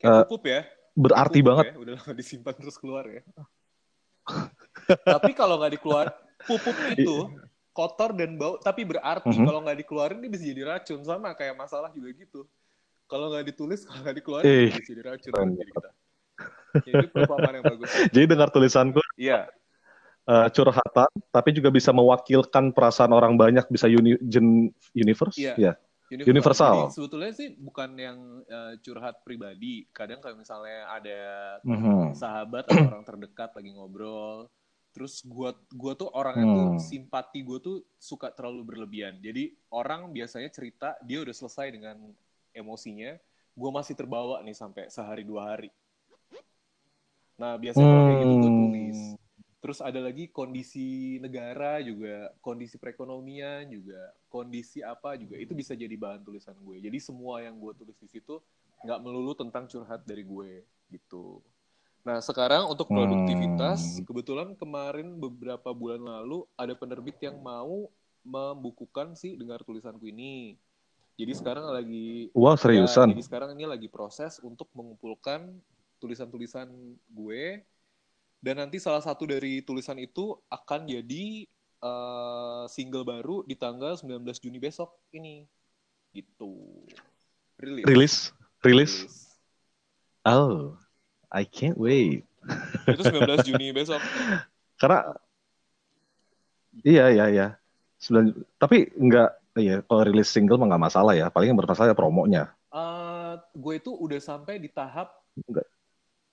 Kayak 0.00 0.28
pupuk 0.28 0.44
ya. 0.48 0.62
berarti 0.96 1.40
banget. 1.40 1.64
ya, 1.72 1.74
udah 1.76 1.94
lama 1.96 2.12
disimpan 2.12 2.54
terus 2.56 2.76
keluar 2.76 3.04
ya. 3.08 3.20
tapi 5.04 5.32
kalau 5.32 5.56
nggak 5.60 5.80
dikeluar, 5.80 6.12
pupuk 6.44 6.76
itu 7.00 7.16
kotor 7.72 8.12
dan 8.16 8.36
bau, 8.36 8.56
tapi 8.60 8.84
berarti 8.84 9.40
Mhm. 9.40 9.44
kalau 9.44 9.60
nggak 9.64 9.78
dikeluarin 9.84 10.18
ini 10.20 10.28
bisa 10.28 10.44
jadi 10.44 10.62
racun 10.76 11.00
sama 11.04 11.32
kayak 11.36 11.56
masalah 11.56 11.88
juga 11.92 12.12
gitu. 12.16 12.44
Kalau 13.08 13.28
nggak 13.32 13.44
ditulis, 13.52 13.84
kalau 13.88 14.00
nggak 14.06 14.16
dikeluarin 14.22 14.48
Eh, 14.48 14.68
bisa 14.72 14.82
jadi 14.88 15.02
racun 15.04 15.32
kita. 15.56 15.90
Jadi 16.80 17.06
perumpamaan 17.12 17.54
yang 17.60 17.66
bagus. 17.66 17.90
Jadi 18.14 18.24
dengar 18.24 18.48
tulisanku 18.48 19.04
Iya, 19.20 19.52
eh, 20.26 20.48
curhatan, 20.52 21.10
tapi 21.30 21.50
juga 21.54 21.70
bisa 21.70 21.94
mewakilkan 21.94 22.74
perasaan 22.74 23.12
orang 23.14 23.38
banyak, 23.38 23.64
bisa 23.70 23.86
uni, 23.88 24.18
gen- 24.24 24.72
universe, 24.92 25.38
ya. 25.38 25.72
universal. 26.10 26.34
Universal. 26.34 26.74
Jadi 26.74 26.94
sebetulnya 26.96 27.32
sih 27.32 27.48
bukan 27.54 27.90
yang 27.94 28.18
eh, 28.44 28.74
curhat 28.82 29.22
pribadi. 29.22 29.86
Kadang 29.94 30.18
kalau 30.18 30.36
misalnya 30.42 30.90
ada 30.90 31.20
Mhm. 31.62 32.18
sahabat 32.18 32.66
atau 32.66 32.82
orang 32.90 33.06
terdekat 33.06 33.54
lagi 33.54 33.70
ngobrol 33.70 34.50
terus 34.90 35.22
gua 35.22 35.54
gua 35.70 35.94
tuh 35.94 36.10
orangnya 36.10 36.50
tuh 36.50 36.66
Hmm. 36.74 36.82
simpati 36.82 37.46
gua 37.46 37.62
tuh 37.62 37.86
suka 37.94 38.34
terlalu 38.34 38.66
berlebihan 38.74 39.22
jadi 39.22 39.54
orang 39.70 40.10
biasanya 40.10 40.50
cerita 40.50 40.98
dia 41.06 41.22
udah 41.22 41.30
selesai 41.30 41.70
dengan 41.70 41.94
emosinya 42.50 43.14
gua 43.54 43.70
masih 43.70 43.94
terbawa 43.94 44.42
nih 44.42 44.56
sampai 44.58 44.90
sehari 44.90 45.22
dua 45.22 45.54
hari 45.54 45.70
nah 47.38 47.54
biasanya 47.54 47.86
kalau 47.86 48.02
kayak 48.02 48.18
gitu 48.26 48.34
gua 48.34 48.50
Hmm. 48.50 48.60
tulis 48.66 48.98
terus 49.60 49.84
ada 49.84 50.00
lagi 50.00 50.32
kondisi 50.32 51.20
negara 51.20 51.84
juga 51.84 52.32
kondisi 52.40 52.80
perekonomian 52.80 53.68
juga 53.68 54.00
kondisi 54.32 54.80
apa 54.80 55.20
juga 55.20 55.36
itu 55.36 55.52
bisa 55.52 55.76
jadi 55.76 55.92
bahan 55.94 56.24
tulisan 56.24 56.56
gue 56.56 56.80
jadi 56.80 56.96
semua 56.96 57.44
yang 57.44 57.60
gue 57.60 57.72
tulis 57.76 57.96
di 58.00 58.08
situ 58.08 58.40
nggak 58.80 59.00
melulu 59.04 59.36
tentang 59.36 59.68
curhat 59.68 60.00
dari 60.08 60.24
gue 60.24 60.64
gitu 60.88 61.44
nah 62.00 62.16
sekarang 62.24 62.72
untuk 62.72 62.88
produktivitas 62.88 64.00
Hmm. 64.00 64.08
kebetulan 64.08 64.48
kemarin 64.56 65.20
beberapa 65.20 65.68
bulan 65.76 66.00
lalu 66.00 66.48
ada 66.56 66.72
penerbit 66.72 67.20
yang 67.20 67.36
mau 67.36 67.92
membukukan 68.24 69.12
sih 69.12 69.36
dengar 69.36 69.60
tulisanku 69.60 70.08
ini 70.08 70.56
jadi 71.20 71.36
sekarang 71.36 71.68
lagi 71.68 72.32
Wah, 72.32 72.56
Ya, 72.56 72.64
seriusan. 72.64 73.12
jadi 73.12 73.22
sekarang 73.28 73.52
ini 73.52 73.68
lagi 73.68 73.92
proses 73.92 74.40
untuk 74.40 74.72
mengumpulkan 74.72 75.52
tulisan-tulisan 76.00 76.72
gue 77.12 77.60
dan 78.40 78.56
nanti 78.56 78.80
salah 78.80 79.04
satu 79.04 79.28
dari 79.28 79.60
tulisan 79.60 80.00
itu 80.00 80.32
akan 80.48 80.88
jadi 80.88 81.44
eh, 81.80 82.64
single 82.72 83.04
baru 83.04 83.44
di 83.44 83.52
tanggal 83.56 83.96
19 84.00 84.24
Juni 84.40 84.56
besok 84.56 84.96
ini. 85.12 85.44
Gitu. 86.10 86.52
Rilis. 87.60 87.84
Rilis, 87.84 88.14
rilis. 88.64 88.92
Oh, 90.24 90.76
I 91.28 91.44
can't 91.44 91.76
wait. 91.76 92.24
Itu 92.88 93.04
19 93.04 93.44
Juni 93.44 93.76
besok. 93.76 94.00
Karena 94.80 95.12
iya 96.80 97.12
iya 97.12 97.24
iya. 97.28 97.46
Sembilan- 98.00 98.48
tapi 98.56 98.88
enggak 98.96 99.36
iya 99.60 99.84
kalau 99.84 100.08
rilis 100.08 100.32
single 100.32 100.56
mah 100.56 100.72
nggak 100.72 100.84
masalah 100.88 101.12
ya. 101.12 101.28
Paling 101.28 101.52
yang 101.52 101.60
bermasalah 101.60 101.92
ya 101.92 101.96
promonya. 101.96 102.48
Eh, 102.72 103.32
gue 103.52 103.74
itu 103.76 103.92
udah 103.92 104.20
sampai 104.22 104.56
di 104.56 104.72
tahap 104.72 105.12
Enggak. 105.36 105.68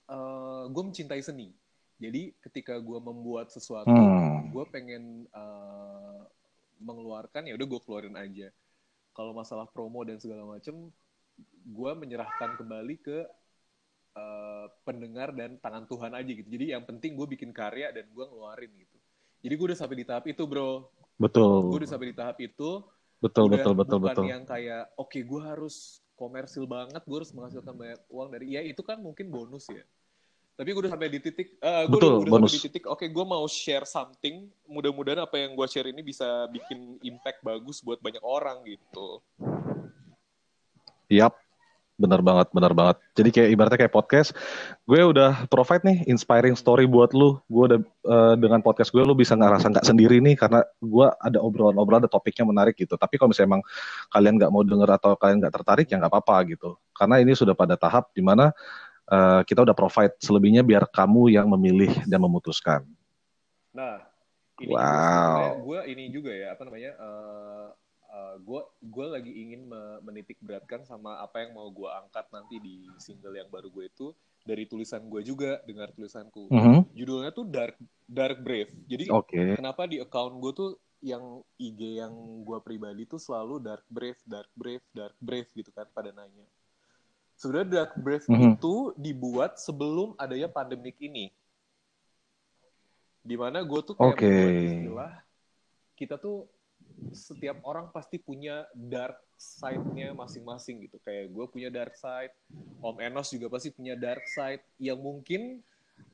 eh, 0.07 0.63
gue 0.71 0.83
mencintai 0.87 1.19
seni. 1.19 1.51
Jadi 1.97 2.33
ketika 2.45 2.77
gue 2.77 2.99
membuat 3.01 3.49
sesuatu, 3.49 3.89
Hmm. 3.89 4.53
gue 4.53 4.65
pengen 4.69 5.25
eh, 5.33 6.21
mengeluarkan 6.77 7.49
ya 7.49 7.57
udah 7.57 7.67
gue 7.67 7.81
keluarin 7.81 8.17
aja. 8.17 8.53
Kalau 9.17 9.33
masalah 9.33 9.65
promo 9.65 10.05
dan 10.05 10.21
segala 10.21 10.45
macem, 10.45 10.93
gue 11.65 11.91
menyerahkan 11.97 12.53
kembali 12.57 12.95
ke 13.01 13.25
eh, 14.17 14.67
pendengar 14.81 15.29
dan 15.33 15.61
tangan 15.61 15.85
Tuhan 15.85 16.13
aja 16.13 16.31
gitu. 16.31 16.49
Jadi 16.49 16.73
yang 16.73 16.85
penting 16.85 17.13
gue 17.13 17.27
bikin 17.37 17.53
karya 17.53 17.93
dan 17.93 18.09
gue 18.09 18.25
ngeluarin 18.25 18.69
gitu. 18.77 18.97
Jadi 19.45 19.53
gue 19.53 19.65
udah 19.73 19.79
sampai 19.79 19.97
di 20.01 20.05
tahap 20.05 20.25
itu 20.25 20.43
bro. 20.49 20.89
Betul. 21.17 21.69
Gue 21.69 21.77
udah 21.85 21.91
sampai 21.93 22.07
di 22.13 22.17
tahap 22.17 22.37
itu. 22.41 22.81
Betul 23.17 23.49
udah 23.49 23.57
betul 23.57 23.73
betul 23.73 23.97
bukan 23.97 24.13
betul. 24.13 24.25
yang 24.29 24.43
kayak 24.45 24.93
oke 24.93 25.17
gue 25.17 25.41
harus 25.41 26.01
komersil 26.17 26.65
banget, 26.65 27.01
gue 27.05 27.17
harus 27.17 27.33
menghasilkan 27.33 27.73
banyak 27.77 28.01
uang 28.09 28.29
dari 28.33 28.45
ya 28.57 28.61
itu 28.65 28.81
kan 28.81 28.97
mungkin 29.01 29.29
bonus 29.29 29.69
ya. 29.69 29.85
Tapi 30.57 30.73
gue 30.73 30.81
udah 30.89 30.93
sampai 30.97 31.13
di 31.13 31.21
titik, 31.21 31.53
eh 31.61 31.85
gue 31.85 31.93
Betul, 31.93 32.17
udah, 32.17 32.21
udah 32.25 32.31
bonus. 32.33 32.49
sampai 32.49 32.57
di 32.57 32.65
titik, 32.65 32.83
oke 32.89 33.05
gue 33.05 33.25
mau 33.29 33.45
share 33.45 33.85
something, 33.85 34.49
mudah-mudahan 34.65 35.21
apa 35.21 35.37
yang 35.37 35.53
gue 35.53 35.67
share 35.69 35.85
ini 35.93 36.01
bisa 36.01 36.49
bikin 36.49 36.97
impact 37.05 37.45
bagus 37.45 37.77
buat 37.85 38.01
banyak 38.01 38.25
orang 38.25 38.65
gitu. 38.65 39.21
Yap. 41.13 41.37
Benar 41.97 42.21
banget, 42.21 42.53
benar 42.53 42.77
banget. 42.77 42.97
Jadi 43.17 43.29
kayak 43.33 43.49
ibaratnya 43.57 43.79
kayak 43.81 43.93
podcast, 43.93 44.29
gue 44.85 45.01
udah 45.01 45.49
provide 45.49 45.81
nih 45.81 45.97
inspiring 46.05 46.53
story 46.53 46.85
buat 46.85 47.09
lu. 47.09 47.41
Gue 47.49 47.73
udah 47.73 47.79
eh, 47.81 48.35
dengan 48.37 48.61
podcast 48.61 48.93
gue 48.93 49.01
lu 49.01 49.17
bisa 49.17 49.33
ngerasa 49.33 49.73
nggak 49.73 49.81
sendiri 49.81 50.21
nih 50.21 50.37
karena 50.37 50.61
gue 50.77 51.07
ada 51.09 51.41
obrolan-obrolan, 51.41 52.05
ada 52.05 52.09
topiknya 52.09 52.45
menarik 52.45 52.77
gitu. 52.77 52.93
Tapi 53.01 53.17
kalau 53.17 53.33
misalnya 53.33 53.57
emang 53.57 53.63
kalian 54.13 54.37
nggak 54.37 54.51
mau 54.53 54.61
denger 54.61 54.89
atau 54.93 55.11
kalian 55.17 55.37
nggak 55.41 55.53
tertarik 55.57 55.89
ya 55.89 55.97
nggak 55.97 56.13
apa-apa 56.13 56.37
gitu. 56.53 56.69
Karena 56.93 57.17
ini 57.17 57.33
sudah 57.33 57.57
pada 57.57 57.73
tahap 57.73 58.13
di 58.13 58.21
mana 58.21 58.53
eh, 59.07 59.41
kita 59.47 59.63
udah 59.63 59.75
provide 59.75 60.15
selebihnya 60.19 60.61
biar 60.61 60.87
kamu 60.91 61.31
yang 61.31 61.47
memilih 61.47 61.91
dan 62.05 62.19
memutuskan. 62.19 62.83
Nah, 63.71 64.03
ini 64.59 64.73
Wow. 64.73 65.61
gue 65.63 65.79
ini 65.93 66.09
juga 66.09 66.33
ya 66.33 66.57
apa 66.57 66.65
namanya, 66.65 66.97
gue 68.37 68.61
gue 68.81 69.05
lagi 69.05 69.31
ingin 69.33 69.65
me- 69.65 69.99
menitik 70.05 70.37
beratkan 70.41 70.85
sama 70.85 71.21
apa 71.21 71.45
yang 71.45 71.57
mau 71.57 71.69
gue 71.69 71.89
angkat 71.89 72.25
nanti 72.33 72.57
di 72.61 72.85
single 72.97 73.37
yang 73.37 73.49
baru 73.49 73.69
gue 73.69 73.85
itu 73.89 74.13
dari 74.47 74.63
tulisan 74.63 75.03
gue 75.09 75.21
juga 75.25 75.59
dengar 75.67 75.91
tulisanku. 75.91 76.47
Mhm. 76.49 76.93
Judulnya 76.95 77.31
tuh 77.33 77.45
Dark 77.49 77.75
Dark 78.07 78.39
Brave. 78.39 78.71
Jadi 78.87 79.11
Oke. 79.11 79.57
kenapa 79.59 79.89
di 79.89 79.99
account 79.99 80.39
gue 80.39 80.53
tuh 80.55 80.71
yang 81.03 81.43
IG 81.59 82.01
yang 82.01 82.13
gue 82.41 82.57
pribadi 82.63 83.05
tuh 83.05 83.21
selalu 83.21 83.61
dark 83.61 83.85
brave, 83.91 84.17
dark 84.25 84.49
brave, 84.57 84.85
dark 84.95 85.13
brave 85.21 85.49
gitu 85.53 85.69
kan 85.69 85.85
pada 85.93 86.09
nanya. 86.09 86.47
Sebenarnya 87.37 87.69
dark 87.69 87.93
brave 88.01 88.25
Mhm. 88.25 88.57
itu 88.57 88.75
dibuat 88.97 89.61
sebelum 89.61 90.17
adanya 90.17 90.49
pandemik 90.49 90.97
ini. 90.97 91.29
Di 93.21 93.37
mana 93.37 93.61
gue 93.61 93.81
tuh 93.85 93.93
kayak 93.93 94.17
membuat 94.17 94.53
istilah 94.57 95.13
kita 95.93 96.15
tuh 96.17 96.49
setiap 97.13 97.61
orang 97.61 97.93
pasti 97.93 98.17
punya 98.17 98.65
dark 98.73 99.21
side-nya 99.37 100.17
masing-masing 100.17 100.89
gitu. 100.89 100.97
Kayak 101.05 101.29
gue 101.29 101.45
punya 101.45 101.69
dark 101.69 101.93
side, 101.93 102.33
Om 102.81 102.97
Enos 102.97 103.29
juga 103.29 103.53
pasti 103.53 103.69
punya 103.69 103.93
dark 103.93 104.25
side 104.25 104.65
yang 104.81 104.97
mungkin 104.97 105.61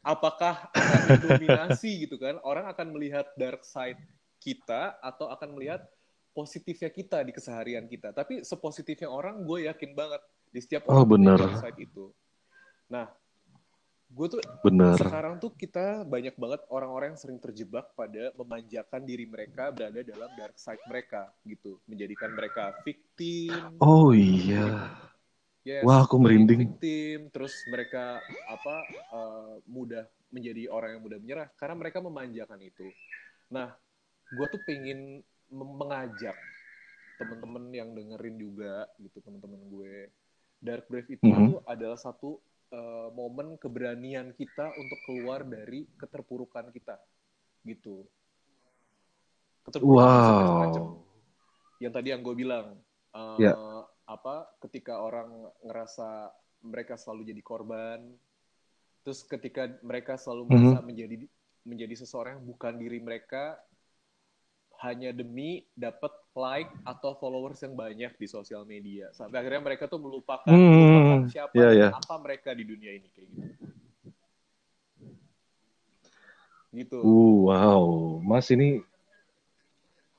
apakah 0.04 0.68
akan 0.76 1.00
didominasi 1.16 2.04
gitu 2.04 2.20
kan? 2.20 2.36
Orang 2.44 2.68
akan 2.68 2.92
melihat 2.92 3.32
dark 3.40 3.64
side 3.64 4.00
kita 4.44 5.00
atau 5.00 5.32
akan 5.32 5.56
melihat 5.56 5.88
positifnya 6.36 6.92
kita 6.92 7.24
di 7.24 7.32
keseharian 7.32 7.88
kita. 7.88 8.12
Tapi 8.12 8.44
sepositifnya 8.44 9.08
orang, 9.08 9.46
gue 9.48 9.70
yakin 9.72 9.96
banget 9.96 10.20
di 10.54 10.60
setiap 10.62 10.86
Oh, 10.86 11.02
orang 11.02 11.10
punya 11.10 11.34
bener. 11.34 11.40
side 11.58 11.80
itu. 11.82 12.14
Nah, 12.94 13.10
gue 14.14 14.28
tuh 14.30 14.40
Bener. 14.62 14.94
sekarang 15.02 15.42
tuh 15.42 15.50
kita 15.58 16.06
banyak 16.06 16.38
banget 16.38 16.62
orang-orang 16.70 17.18
yang 17.18 17.20
sering 17.20 17.42
terjebak 17.42 17.90
pada 17.98 18.30
memanjakan 18.38 19.02
diri 19.02 19.26
mereka 19.26 19.74
berada 19.74 20.06
dalam 20.06 20.30
dark 20.38 20.54
side 20.62 20.86
mereka 20.86 21.34
gitu, 21.50 21.82
menjadikan 21.90 22.30
mereka 22.38 22.78
victim, 22.86 23.82
Oh 23.82 24.14
iya. 24.14 24.94
Yes, 25.64 25.88
Wah, 25.88 26.04
aku 26.04 26.20
merinding. 26.20 26.76
victim, 26.76 27.32
terus 27.32 27.56
mereka 27.72 28.20
apa 28.52 28.76
uh, 29.16 29.56
mudah 29.64 30.04
menjadi 30.28 30.68
orang 30.68 31.00
yang 31.00 31.04
mudah 31.08 31.20
menyerah 31.24 31.48
karena 31.56 31.76
mereka 31.80 31.98
memanjakan 32.04 32.60
itu. 32.60 32.84
Nah, 33.48 33.72
gue 34.34 34.46
tuh 34.52 34.60
pengen 34.68 35.24
mengajak 35.48 36.36
teman-teman 37.16 37.64
yang 37.72 37.96
dengerin 37.96 38.36
juga 38.36 38.92
gitu 39.00 39.24
teman-teman 39.24 39.62
gue. 39.72 40.12
Dark 40.64 40.88
Brave 40.88 41.12
itu 41.12 41.28
Mhm. 41.28 41.46
tuh 41.52 41.60
adalah 41.68 42.00
satu 42.00 42.40
uh, 42.72 43.12
momen 43.12 43.60
keberanian 43.60 44.32
kita 44.34 44.72
untuk 44.72 45.00
keluar 45.06 45.44
dari 45.44 45.84
keterpurukan 46.00 46.72
kita 46.72 46.96
gitu. 47.68 48.08
Keterpurukan 49.68 50.08
Wow. 50.72 51.04
yang 51.80 51.92
tadi 51.92 52.16
yang 52.16 52.24
gue 52.24 52.36
bilang 52.36 52.80
uh, 53.12 53.38
Ya. 53.40 53.54
apa 54.08 54.48
ketika 54.64 55.04
orang 55.04 55.52
ngerasa 55.64 56.32
mereka 56.64 56.96
selalu 56.96 57.28
jadi 57.28 57.44
korban 57.44 58.00
terus 59.04 59.20
ketika 59.28 59.68
mereka 59.84 60.16
selalu 60.16 60.48
Mhm. 60.48 60.52
merasa 60.56 60.80
menjadi 60.80 61.16
menjadi 61.64 61.96
seseorang 62.04 62.40
yang 62.40 62.48
bukan 62.48 62.74
diri 62.80 63.00
mereka 63.04 63.60
hanya 64.84 65.16
demi 65.16 65.64
dapat 65.80 66.12
like 66.36 66.68
atau 66.84 67.16
followers 67.16 67.64
yang 67.64 67.72
banyak 67.72 68.12
di 68.20 68.28
sosial 68.28 68.68
media 68.68 69.08
sampai 69.16 69.40
akhirnya 69.40 69.64
mereka 69.64 69.88
tuh 69.88 70.02
melupakan, 70.04 70.44
Hmm, 70.52 70.60
melupakan 70.60 71.20
siapa 71.32 71.56
dan 71.56 71.72
ya. 71.72 71.90
apa 71.96 72.16
mereka 72.20 72.52
di 72.52 72.64
dunia 72.68 72.92
ini 72.92 73.08
kayak 73.16 73.28
gitu 73.32 73.52
gitu 76.74 76.98
Uh, 77.06 77.54
wow, 77.54 77.84
Mas 78.26 78.50
ini 78.50 78.82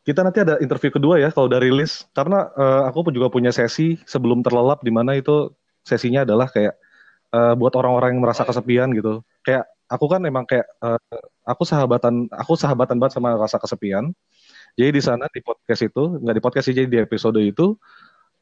kita 0.05 0.21
nanti 0.21 0.45
ada 0.45 0.61
interview 0.61 0.93
kedua 0.93 1.17
ya 1.17 1.33
kalau 1.33 1.49
udah 1.49 1.59
rilis 1.59 2.05
karena 2.13 2.53
eh, 2.53 2.83
aku 2.93 3.09
pun 3.09 3.13
juga 3.17 3.33
punya 3.33 3.51
sesi 3.51 3.97
sebelum 4.05 4.45
terlelap 4.45 4.85
di 4.85 4.93
mana 4.93 5.17
itu 5.17 5.49
sesinya 5.81 6.29
adalah 6.29 6.47
kayak 6.53 6.77
eh, 7.33 7.55
buat 7.57 7.73
orang-orang 7.75 8.15
yang 8.15 8.23
merasa 8.23 8.45
kesepian 8.45 8.93
gitu. 8.93 9.25
Kayak 9.41 9.65
aku 9.89 10.07
kan 10.13 10.21
emang 10.29 10.45
kayak 10.45 10.69
eh, 10.69 11.19
aku 11.49 11.65
sahabatan 11.65 12.29
aku 12.31 12.53
sahabatan 12.53 13.01
banget 13.01 13.17
sama 13.17 13.33
rasa 13.35 13.57
kesepian. 13.57 14.13
Jadi 14.75 14.91
di 14.99 15.03
sana 15.03 15.31
di 15.31 15.41
podcast 15.41 15.81
itu 15.87 16.03
nggak 16.19 16.35
di 16.35 16.43
podcast 16.43 16.65
sih 16.71 16.75
jadi 16.75 16.89
di 16.91 16.99
episode 16.99 17.39
itu 17.39 17.79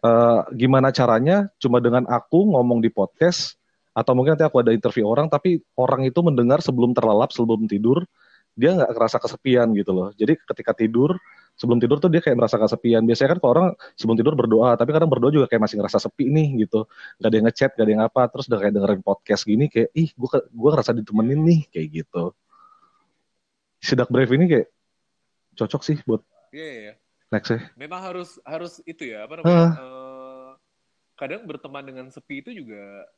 eh, 0.05 0.41
gimana 0.57 0.89
caranya? 0.91 1.49
Cuma 1.61 1.79
dengan 1.79 2.09
aku 2.09 2.53
ngomong 2.57 2.81
di 2.81 2.89
podcast 2.89 3.57
atau 3.93 4.17
mungkin 4.17 4.35
nanti 4.37 4.49
aku 4.49 4.65
ada 4.65 4.73
interview 4.73 5.05
orang 5.05 5.29
tapi 5.29 5.61
orang 5.77 6.09
itu 6.09 6.17
mendengar 6.25 6.65
sebelum 6.65 6.97
terlelap 6.97 7.29
sebelum 7.29 7.69
tidur 7.69 8.01
dia 8.57 8.73
nggak 8.73 8.89
ngerasa 8.97 9.17
kesepian 9.21 9.73
gitu 9.77 9.93
loh. 9.93 10.09
Jadi 10.17 10.37
ketika 10.41 10.73
tidur 10.77 11.17
sebelum 11.57 11.77
tidur 11.81 12.01
tuh 12.01 12.09
dia 12.09 12.21
kayak 12.25 12.37
merasa 12.37 12.57
kesepian. 12.57 13.05
Biasanya 13.05 13.37
kan 13.37 13.39
kalau 13.45 13.53
orang 13.53 13.69
sebelum 13.97 14.17
tidur 14.17 14.35
berdoa 14.37 14.77
tapi 14.77 14.91
kadang 14.93 15.09
berdoa 15.13 15.33
juga 15.33 15.47
kayak 15.49 15.63
masih 15.69 15.77
ngerasa 15.81 15.99
sepi 16.09 16.29
nih 16.33 16.65
gitu. 16.69 16.89
Nggak 17.21 17.29
ada 17.29 17.37
yang 17.37 17.47
ngechat 17.49 17.71
nggak 17.77 17.85
ada 17.85 17.93
yang 17.93 18.05
apa 18.05 18.23
terus 18.33 18.45
udah 18.49 18.59
kayak 18.61 18.73
dengerin 18.77 19.03
podcast 19.05 19.43
gini 19.45 19.65
kayak 19.69 19.89
ih 19.93 20.09
gua 20.17 20.41
gua 20.53 20.71
ngerasa 20.77 20.93
ditemenin 20.97 21.41
nih 21.45 21.61
kayak 21.69 21.89
gitu. 22.05 22.25
Sidak 23.83 24.09
brave 24.09 24.33
ini 24.33 24.45
kayak 24.49 24.67
cocok 25.57 25.83
sih 25.85 25.99
buat 26.05 26.23
Iya, 26.53 26.67
iya, 26.69 26.81
iya. 26.85 26.95
next 27.33 27.49
ya. 27.49 27.61
Memang 27.81 28.01
harus 28.05 28.37
harus 28.45 28.85
itu 28.85 29.09
ya 29.09 29.25
apa 29.25 29.41
namanya 29.41 29.73
eh, 29.81 30.51
kadang 31.17 31.49
berteman 31.49 31.85
dengan 31.89 32.07
sepi 32.13 32.45
itu 32.45 32.53
juga 32.53 33.09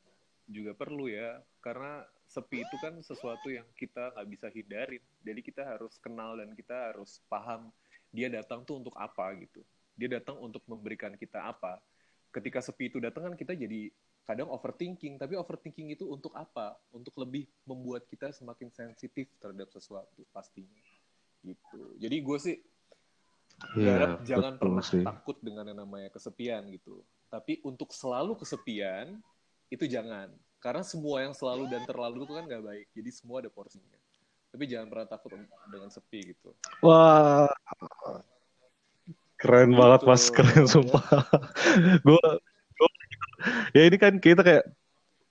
juga 0.47 0.71
perlu 0.71 1.11
ya. 1.11 1.43
Karena 1.59 1.99
sepi 2.31 2.63
itu 2.63 2.75
kan 2.79 2.95
sesuatu 3.03 3.51
yang 3.51 3.67
kita 3.75 4.15
nggak 4.15 4.27
bisa 4.31 4.47
hindarin. 4.55 5.03
Jadi 5.19 5.39
kita 5.43 5.67
harus 5.67 5.99
kenal 5.99 6.39
dan 6.39 6.55
kita 6.55 6.95
harus 6.95 7.19
paham 7.27 7.69
dia 8.15 8.31
datang 8.31 8.63
tuh 8.63 8.79
untuk 8.79 8.95
apa 8.95 9.35
gitu. 9.35 9.59
Dia 9.99 10.07
datang 10.15 10.39
untuk 10.39 10.63
memberikan 10.63 11.11
kita 11.19 11.51
apa. 11.51 11.83
Ketika 12.31 12.63
sepi 12.63 12.87
itu 12.87 13.03
datang 13.03 13.31
kan 13.31 13.35
kita 13.35 13.51
jadi 13.51 13.91
kadang 14.23 14.47
overthinking. 14.47 15.19
Tapi 15.19 15.35
overthinking 15.35 15.91
itu 15.91 16.07
untuk 16.07 16.31
apa? 16.39 16.79
Untuk 16.95 17.19
lebih 17.19 17.51
membuat 17.67 18.07
kita 18.07 18.31
semakin 18.31 18.71
sensitif 18.71 19.27
terhadap 19.43 19.67
sesuatu 19.75 20.23
pastinya 20.31 20.94
gitu 21.45 21.81
jadi 22.01 22.17
gue 22.19 22.37
sih 22.41 22.57
Berharap 23.55 24.19
Iya, 24.21 24.35
jangan 24.35 24.53
betul 24.55 24.61
pernah 24.67 24.83
sih. 24.83 25.03
takut 25.03 25.37
dengan 25.39 25.63
yang 25.71 25.79
namanya 25.87 26.09
kesepian 26.11 26.67
gitu. 26.75 27.01
Tapi 27.31 27.63
untuk 27.63 27.95
selalu 27.95 28.35
kesepian 28.35 29.19
itu 29.71 29.85
jangan. 29.87 30.27
Karena 30.59 30.83
semua 30.83 31.23
yang 31.23 31.31
selalu 31.31 31.71
dan 31.71 31.87
terlalu 31.87 32.25
itu 32.27 32.33
kan 32.35 32.43
nggak 32.45 32.63
baik. 32.65 32.87
Jadi 32.91 33.09
semua 33.15 33.39
ada 33.39 33.47
porsinya. 33.47 33.95
Tapi 34.51 34.63
jangan 34.67 34.87
pernah 34.91 35.07
takut 35.07 35.31
dengan 35.71 35.89
sepi 35.91 36.35
gitu. 36.35 36.51
Wah, 36.83 37.51
keren 39.39 39.71
banget 39.75 40.01
Gitu, 40.03 40.09
mas, 40.11 40.23
keren 40.31 40.63
ya. 40.63 40.71
sumpah. 40.71 41.05
gue, 42.07 42.27
ya 43.75 43.83
ini 43.87 43.97
kan 43.99 44.15
kita 44.19 44.41
kayak 44.43 44.63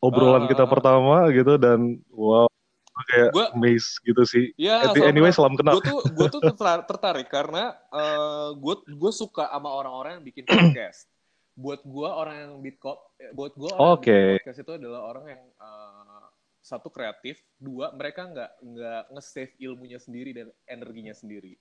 obrolan 0.00 0.44
Ah, 0.44 0.48
kita 0.48 0.64
ah, 0.64 0.68
ah. 0.68 0.72
pertama 0.72 1.16
gitu 1.32 1.56
dan 1.56 1.98
wow, 2.12 2.48
kayak 3.14 3.30
Gua- 3.30 3.50
amazed 3.54 4.02
gitu 4.02 4.22
sih. 4.26 4.44
Ya, 4.58 4.82
At 4.82 4.98
the- 4.98 5.06
anyway, 5.06 5.30
salam 5.30 5.54
kenal. 5.54 5.78
Gue 5.78 5.86
tuh 5.86 6.00
gue 6.10 6.28
tuh 6.28 6.42
tertar- 6.42 6.82
tertarik 6.82 7.30
karena 7.30 7.78
gue 8.52 8.74
gue 8.84 9.12
suka 9.14 9.46
sama 9.46 9.70
orang-orang 9.70 10.18
yang 10.18 10.24
bikin 10.26 10.44
podcast. 10.44 11.06
Buat 11.54 11.86
gue 11.86 12.08
orang 12.10 12.36
yang 12.36 12.52
bikin 12.58 12.82
buat 13.30 13.52
gue 13.54 13.70
orang 13.70 13.94
Oke. 13.94 14.10
yang 14.10 14.38
podcast 14.42 14.58
itu 14.60 14.72
adalah 14.74 15.00
orang 15.06 15.24
yang 15.30 15.42
eh, 15.54 16.26
satu 16.58 16.88
kreatif, 16.88 17.38
dua 17.54 17.92
mereka 17.92 18.24
nggak 18.24 18.50
nggak 18.58 19.02
nge-save 19.14 19.54
ilmunya 19.60 20.00
sendiri 20.00 20.34
dan 20.34 20.48
energinya 20.66 21.14
sendiri. 21.14 21.54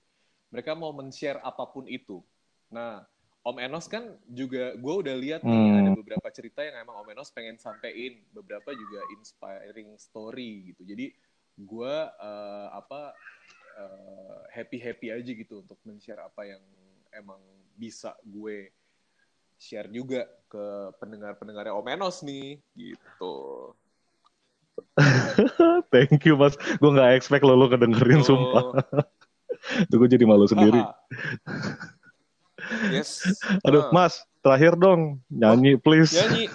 Mereka 0.50 0.74
mau 0.74 0.90
men-share 0.90 1.38
apa 1.40 1.62
pun 1.68 1.84
itu. 1.86 2.24
Nah, 2.72 3.04
Om 3.44 3.60
Enos 3.60 3.84
kan 3.86 4.08
juga 4.24 4.72
gue 4.72 4.94
udah 5.04 5.12
lihat 5.14 5.40
nih 5.44 5.52
Hmm. 5.52 5.76
ada 5.84 5.90
beberapa 5.92 6.28
cerita 6.32 6.64
yang 6.64 6.80
emang 6.80 7.04
Om 7.04 7.12
Enos 7.12 7.28
pengen 7.28 7.60
sampein, 7.60 8.24
beberapa 8.32 8.72
juga 8.72 9.04
inspiring 9.12 9.92
story 10.00 10.72
gitu. 10.72 10.82
Jadi 10.88 11.12
gue 11.56 11.94
eh, 12.10 12.66
apa 12.70 13.14
happy 14.50 14.78
happy 14.78 15.10
aja 15.10 15.30
gitu 15.30 15.58
untuk 15.60 15.78
men-share 15.82 16.20
apa 16.20 16.46
yang 16.46 16.62
emang 17.10 17.38
bisa 17.74 18.14
gue 18.22 18.70
share 19.54 19.86
juga 19.88 20.22
ke 20.46 20.64
pendengar-pendengarnya 20.98 21.74
Om 21.74 21.88
Enos 21.88 22.22
nih 22.22 22.58
gitu. 22.74 23.34
Thank 25.94 26.22
you 26.22 26.34
mas, 26.34 26.54
gue 26.54 26.90
nggak 26.90 27.14
expect 27.14 27.42
lo 27.42 27.54
lo 27.54 27.66
kedengerin 27.66 28.22
sumpah. 28.22 28.78
Tuh 29.90 29.96
gue 29.96 30.08
jadi 30.10 30.24
malu 30.24 30.46
sendiri. 30.46 30.78
Yes. 32.88 33.20
Aduh, 33.60 33.84
Ah. 33.84 33.92
mas, 33.92 34.24
terakhir 34.40 34.72
dong 34.74 35.20
nyanyi 35.28 35.76
please. 35.76 36.16
Nyanyi. 36.16 36.48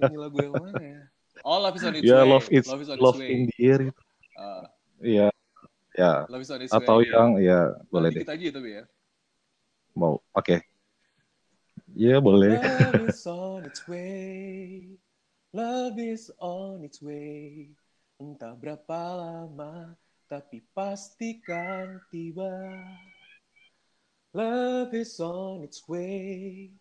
Nyanyi 0.00 0.16
lagu 0.16 0.36
yang 0.40 0.54
mana 0.56 0.80
ya? 0.80 1.00
Oh, 1.44 1.60
Love 1.60 1.76
is 1.76 1.84
on 1.84 1.92
its 1.92 2.08
way. 2.08 2.24
love 2.24 2.46
it's 2.48 2.64
Love 2.64 2.80
is 2.80 2.88
on 2.88 2.96
love 2.96 3.20
its 3.20 3.28
way. 3.28 3.28
in 3.28 3.40
the 3.52 3.56
air 3.60 3.80
itu. 3.92 4.02
Iya, 5.04 5.28
ya. 5.94 6.12
Is 6.26 6.50
on 6.50 6.60
its 6.62 6.72
Atau 6.72 7.02
way. 7.02 7.10
yang 7.10 7.28
ya 7.38 7.60
boleh 7.90 8.10
deh. 8.10 8.22
Dikit 8.22 8.34
aja 8.34 8.46
tapi 8.58 8.70
ya. 8.80 8.84
Mau, 9.94 10.18
oke. 10.34 10.58
Iya 11.94 12.18
boleh. 12.18 12.58
Love 12.58 13.06
is 13.06 13.22
on 13.30 13.60
its 13.62 13.82
way. 13.86 14.98
Love 15.54 15.96
is 16.02 16.34
on 16.42 16.82
its 16.82 16.98
way. 16.98 17.70
Entah 18.18 18.58
berapa 18.58 19.00
lama, 19.14 19.94
tapi 20.26 20.66
pastikan 20.74 22.02
tiba. 22.10 22.50
Love 24.34 24.90
is 24.98 25.14
on 25.22 25.62
its 25.62 25.86
way. 25.86 26.74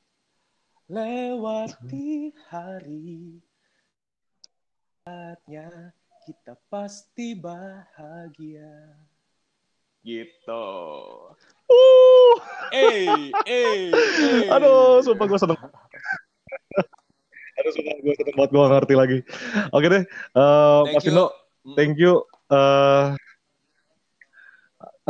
Lewati 0.89 2.34
hari. 2.50 3.38
Saatnya 5.06 5.94
kita 6.23 6.55
pasti 6.71 7.36
bahagia. 7.36 8.95
Gitu. 10.03 10.65
Uh, 11.67 12.36
Eh, 12.73 13.31
eh, 13.47 13.91
eh. 13.93 14.51
aduh, 14.51 14.99
sumpah 14.99 15.25
gue 15.27 15.39
seneng. 15.39 15.55
aduh, 17.59 17.71
sumpah 17.71 17.95
gue 17.99 18.13
seneng 18.19 18.36
banget 18.36 18.51
gue 18.51 18.63
ngerti 18.63 18.93
lagi. 18.95 19.17
Oke 19.71 19.88
deh, 19.88 20.03
eh, 20.07 20.81
Thank 20.88 20.95
Mas. 20.95 21.05
Vino, 21.07 21.27
Mm. 21.63 21.75
thank 21.79 21.95
you. 21.95 22.27
Eh, 22.51 23.05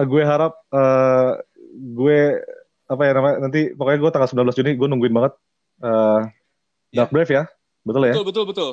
gue 0.05 0.21
harap 0.21 0.53
eh, 0.69 1.31
gue 1.73 2.17
apa 2.85 3.01
ya 3.01 3.11
namanya 3.17 3.35
nanti 3.41 3.73
pokoknya 3.73 3.99
gue 4.05 4.11
tanggal 4.13 4.29
19 4.29 4.53
Juni 4.61 4.77
gue 4.77 4.85
nungguin 4.85 5.17
banget 5.17 5.33
eh, 5.81 6.21
Dark 6.93 7.09
Brave 7.09 7.33
ya, 7.33 7.43
betul 7.81 8.05
ya? 8.05 8.13
Betul, 8.13 8.25
betul, 8.29 8.45
betul. 8.53 8.71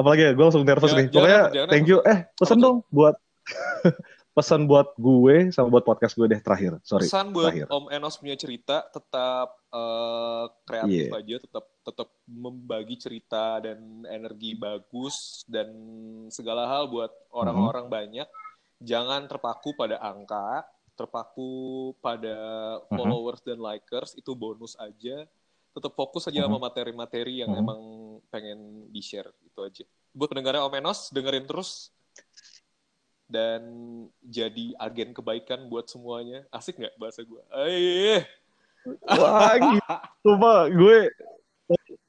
Apalagi 0.00 0.22
ya, 0.24 0.32
gue 0.32 0.40
langsung 0.42 0.64
nervous 0.64 0.88
Jangan- 0.88 1.04
nih. 1.04 1.12
Pokoknya 1.12 1.40
jangan- 1.52 1.68
thank 1.68 1.86
you. 1.86 1.98
Eh, 2.02 2.18
pesan 2.34 2.58
dong 2.58 2.76
buat 2.88 3.14
pesan 4.30 4.64
buat 4.64 4.94
gue 4.96 5.50
sama 5.50 5.68
buat 5.68 5.84
podcast 5.84 6.14
gue 6.14 6.24
deh 6.24 6.40
terakhir. 6.40 6.78
Sorry. 6.80 7.04
Pesan 7.04 7.34
buat 7.34 7.50
terakhir. 7.52 7.66
Om 7.68 7.90
Enos 7.90 8.16
punya 8.16 8.34
cerita 8.34 8.86
tetap 8.86 9.60
eh, 9.68 10.44
kreatif 10.64 11.06
Iya. 11.06 11.18
aja, 11.20 11.36
tetap 11.38 11.64
tetap 11.80 12.08
membagi 12.24 12.96
cerita 12.96 13.60
dan 13.60 13.78
energi 14.04 14.54
bagus 14.54 15.44
dan 15.44 15.68
segala 16.26 16.66
hal 16.66 16.88
buat 16.88 17.10
orang-orang 17.30 17.86
Mhm. 17.86 17.92
banyak. 17.92 18.28
Jangan 18.80 19.28
terpaku 19.28 19.76
pada 19.76 20.00
angka, 20.00 20.64
terpaku 20.94 21.50
pada 21.98 22.36
Mhm. 22.82 22.96
followers 22.96 23.42
dan 23.42 23.58
likers 23.58 24.14
itu 24.14 24.32
bonus 24.32 24.74
aja. 24.74 25.28
Tetap 25.70 25.92
fokus 25.94 26.26
aja 26.26 26.44
sama 26.44 26.58
materi-materi 26.58 27.46
yang 27.46 27.54
Mhm. 27.54 27.60
emang 27.62 27.80
pengen 28.28 28.58
di-share 28.90 29.30
itu 29.46 29.60
aja. 29.62 29.84
Buat 30.10 30.34
pendengarnya 30.34 30.66
Omenos, 30.66 31.14
dengerin 31.14 31.46
terus 31.46 31.94
dan 33.30 33.62
jadi 34.26 34.74
agen 34.82 35.14
kebaikan 35.14 35.70
buat 35.70 35.86
semuanya. 35.86 36.42
Asik 36.50 36.82
nggak 36.82 36.98
bahasa 36.98 37.22
gue? 37.22 37.42
Eh, 37.54 38.26
Wah, 39.06 39.54
gitu, 39.60 40.30
Pak. 40.40 40.62
Gue 40.74 40.98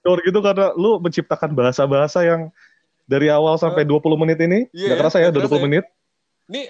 Dor 0.02 0.18
gitu 0.26 0.42
karena 0.42 0.74
lu 0.74 0.98
menciptakan 0.98 1.54
bahasa-bahasa 1.54 2.26
yang 2.26 2.50
dari 3.06 3.30
awal 3.30 3.62
sampai 3.62 3.86
20 3.86 4.18
menit 4.18 4.42
ini, 4.42 4.66
Iya, 4.74 4.96
nggak 4.96 5.00
kerasa 5.06 5.18
ya, 5.22 5.30
nggak 5.30 5.36
20 5.38 5.46
kerasa 5.46 5.62
ya. 5.62 5.66
menit. 5.70 5.86
Nih, 6.50 6.66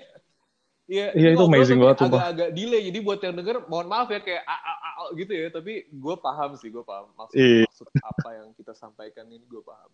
Iya, 0.92 1.16
Iya, 1.16 1.30
itu 1.40 1.44
amazing 1.48 1.80
banget, 1.80 2.04
sumpah. 2.04 2.20
Agak-agak 2.20 2.50
delay, 2.52 2.82
jadi 2.92 3.00
buat 3.00 3.20
yang 3.24 3.36
denger, 3.40 3.56
mohon 3.72 3.88
maaf 3.88 4.12
ya 4.12 4.20
kayak 4.20 4.44
a, 4.44 4.56
a, 4.60 4.74
a, 4.76 4.90
a 4.92 5.04
gitu 5.16 5.32
ya, 5.32 5.48
tapi 5.48 5.88
gue 5.88 6.16
paham 6.20 6.52
sih, 6.60 6.68
gue 6.68 6.84
paham 6.84 7.08
maksud, 7.16 7.40
Iya. 7.40 7.64
maksud 7.64 7.88
apa 7.96 8.30
yang 8.36 8.48
kita 8.60 8.76
sampaikan 8.76 9.24
ini 9.32 9.48
gue 9.48 9.64
paham. 9.64 9.88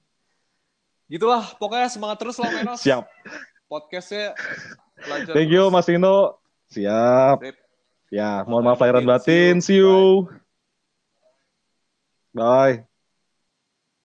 Gitulah, 1.05 1.45
pokoknya 1.61 1.87
semangat 1.93 2.17
terus 2.17 2.41
lah 2.41 2.49
Menos. 2.49 2.81
Siap. 2.81 3.05
Podcastnya 3.69 4.33
lancar 5.05 5.33
Thank 5.37 5.53
you. 5.53 5.69
Mas 5.69 5.85
Tino. 5.85 6.41
Siap. 6.73 7.45
Sip. 7.45 7.55
Ya, 8.09 8.41
mohon 8.49 8.65
maaf 8.65 8.79
lahiran 8.81 9.05
batin. 9.05 9.61
See 9.61 9.77
you. 9.77 10.25
Bye. 12.33 12.96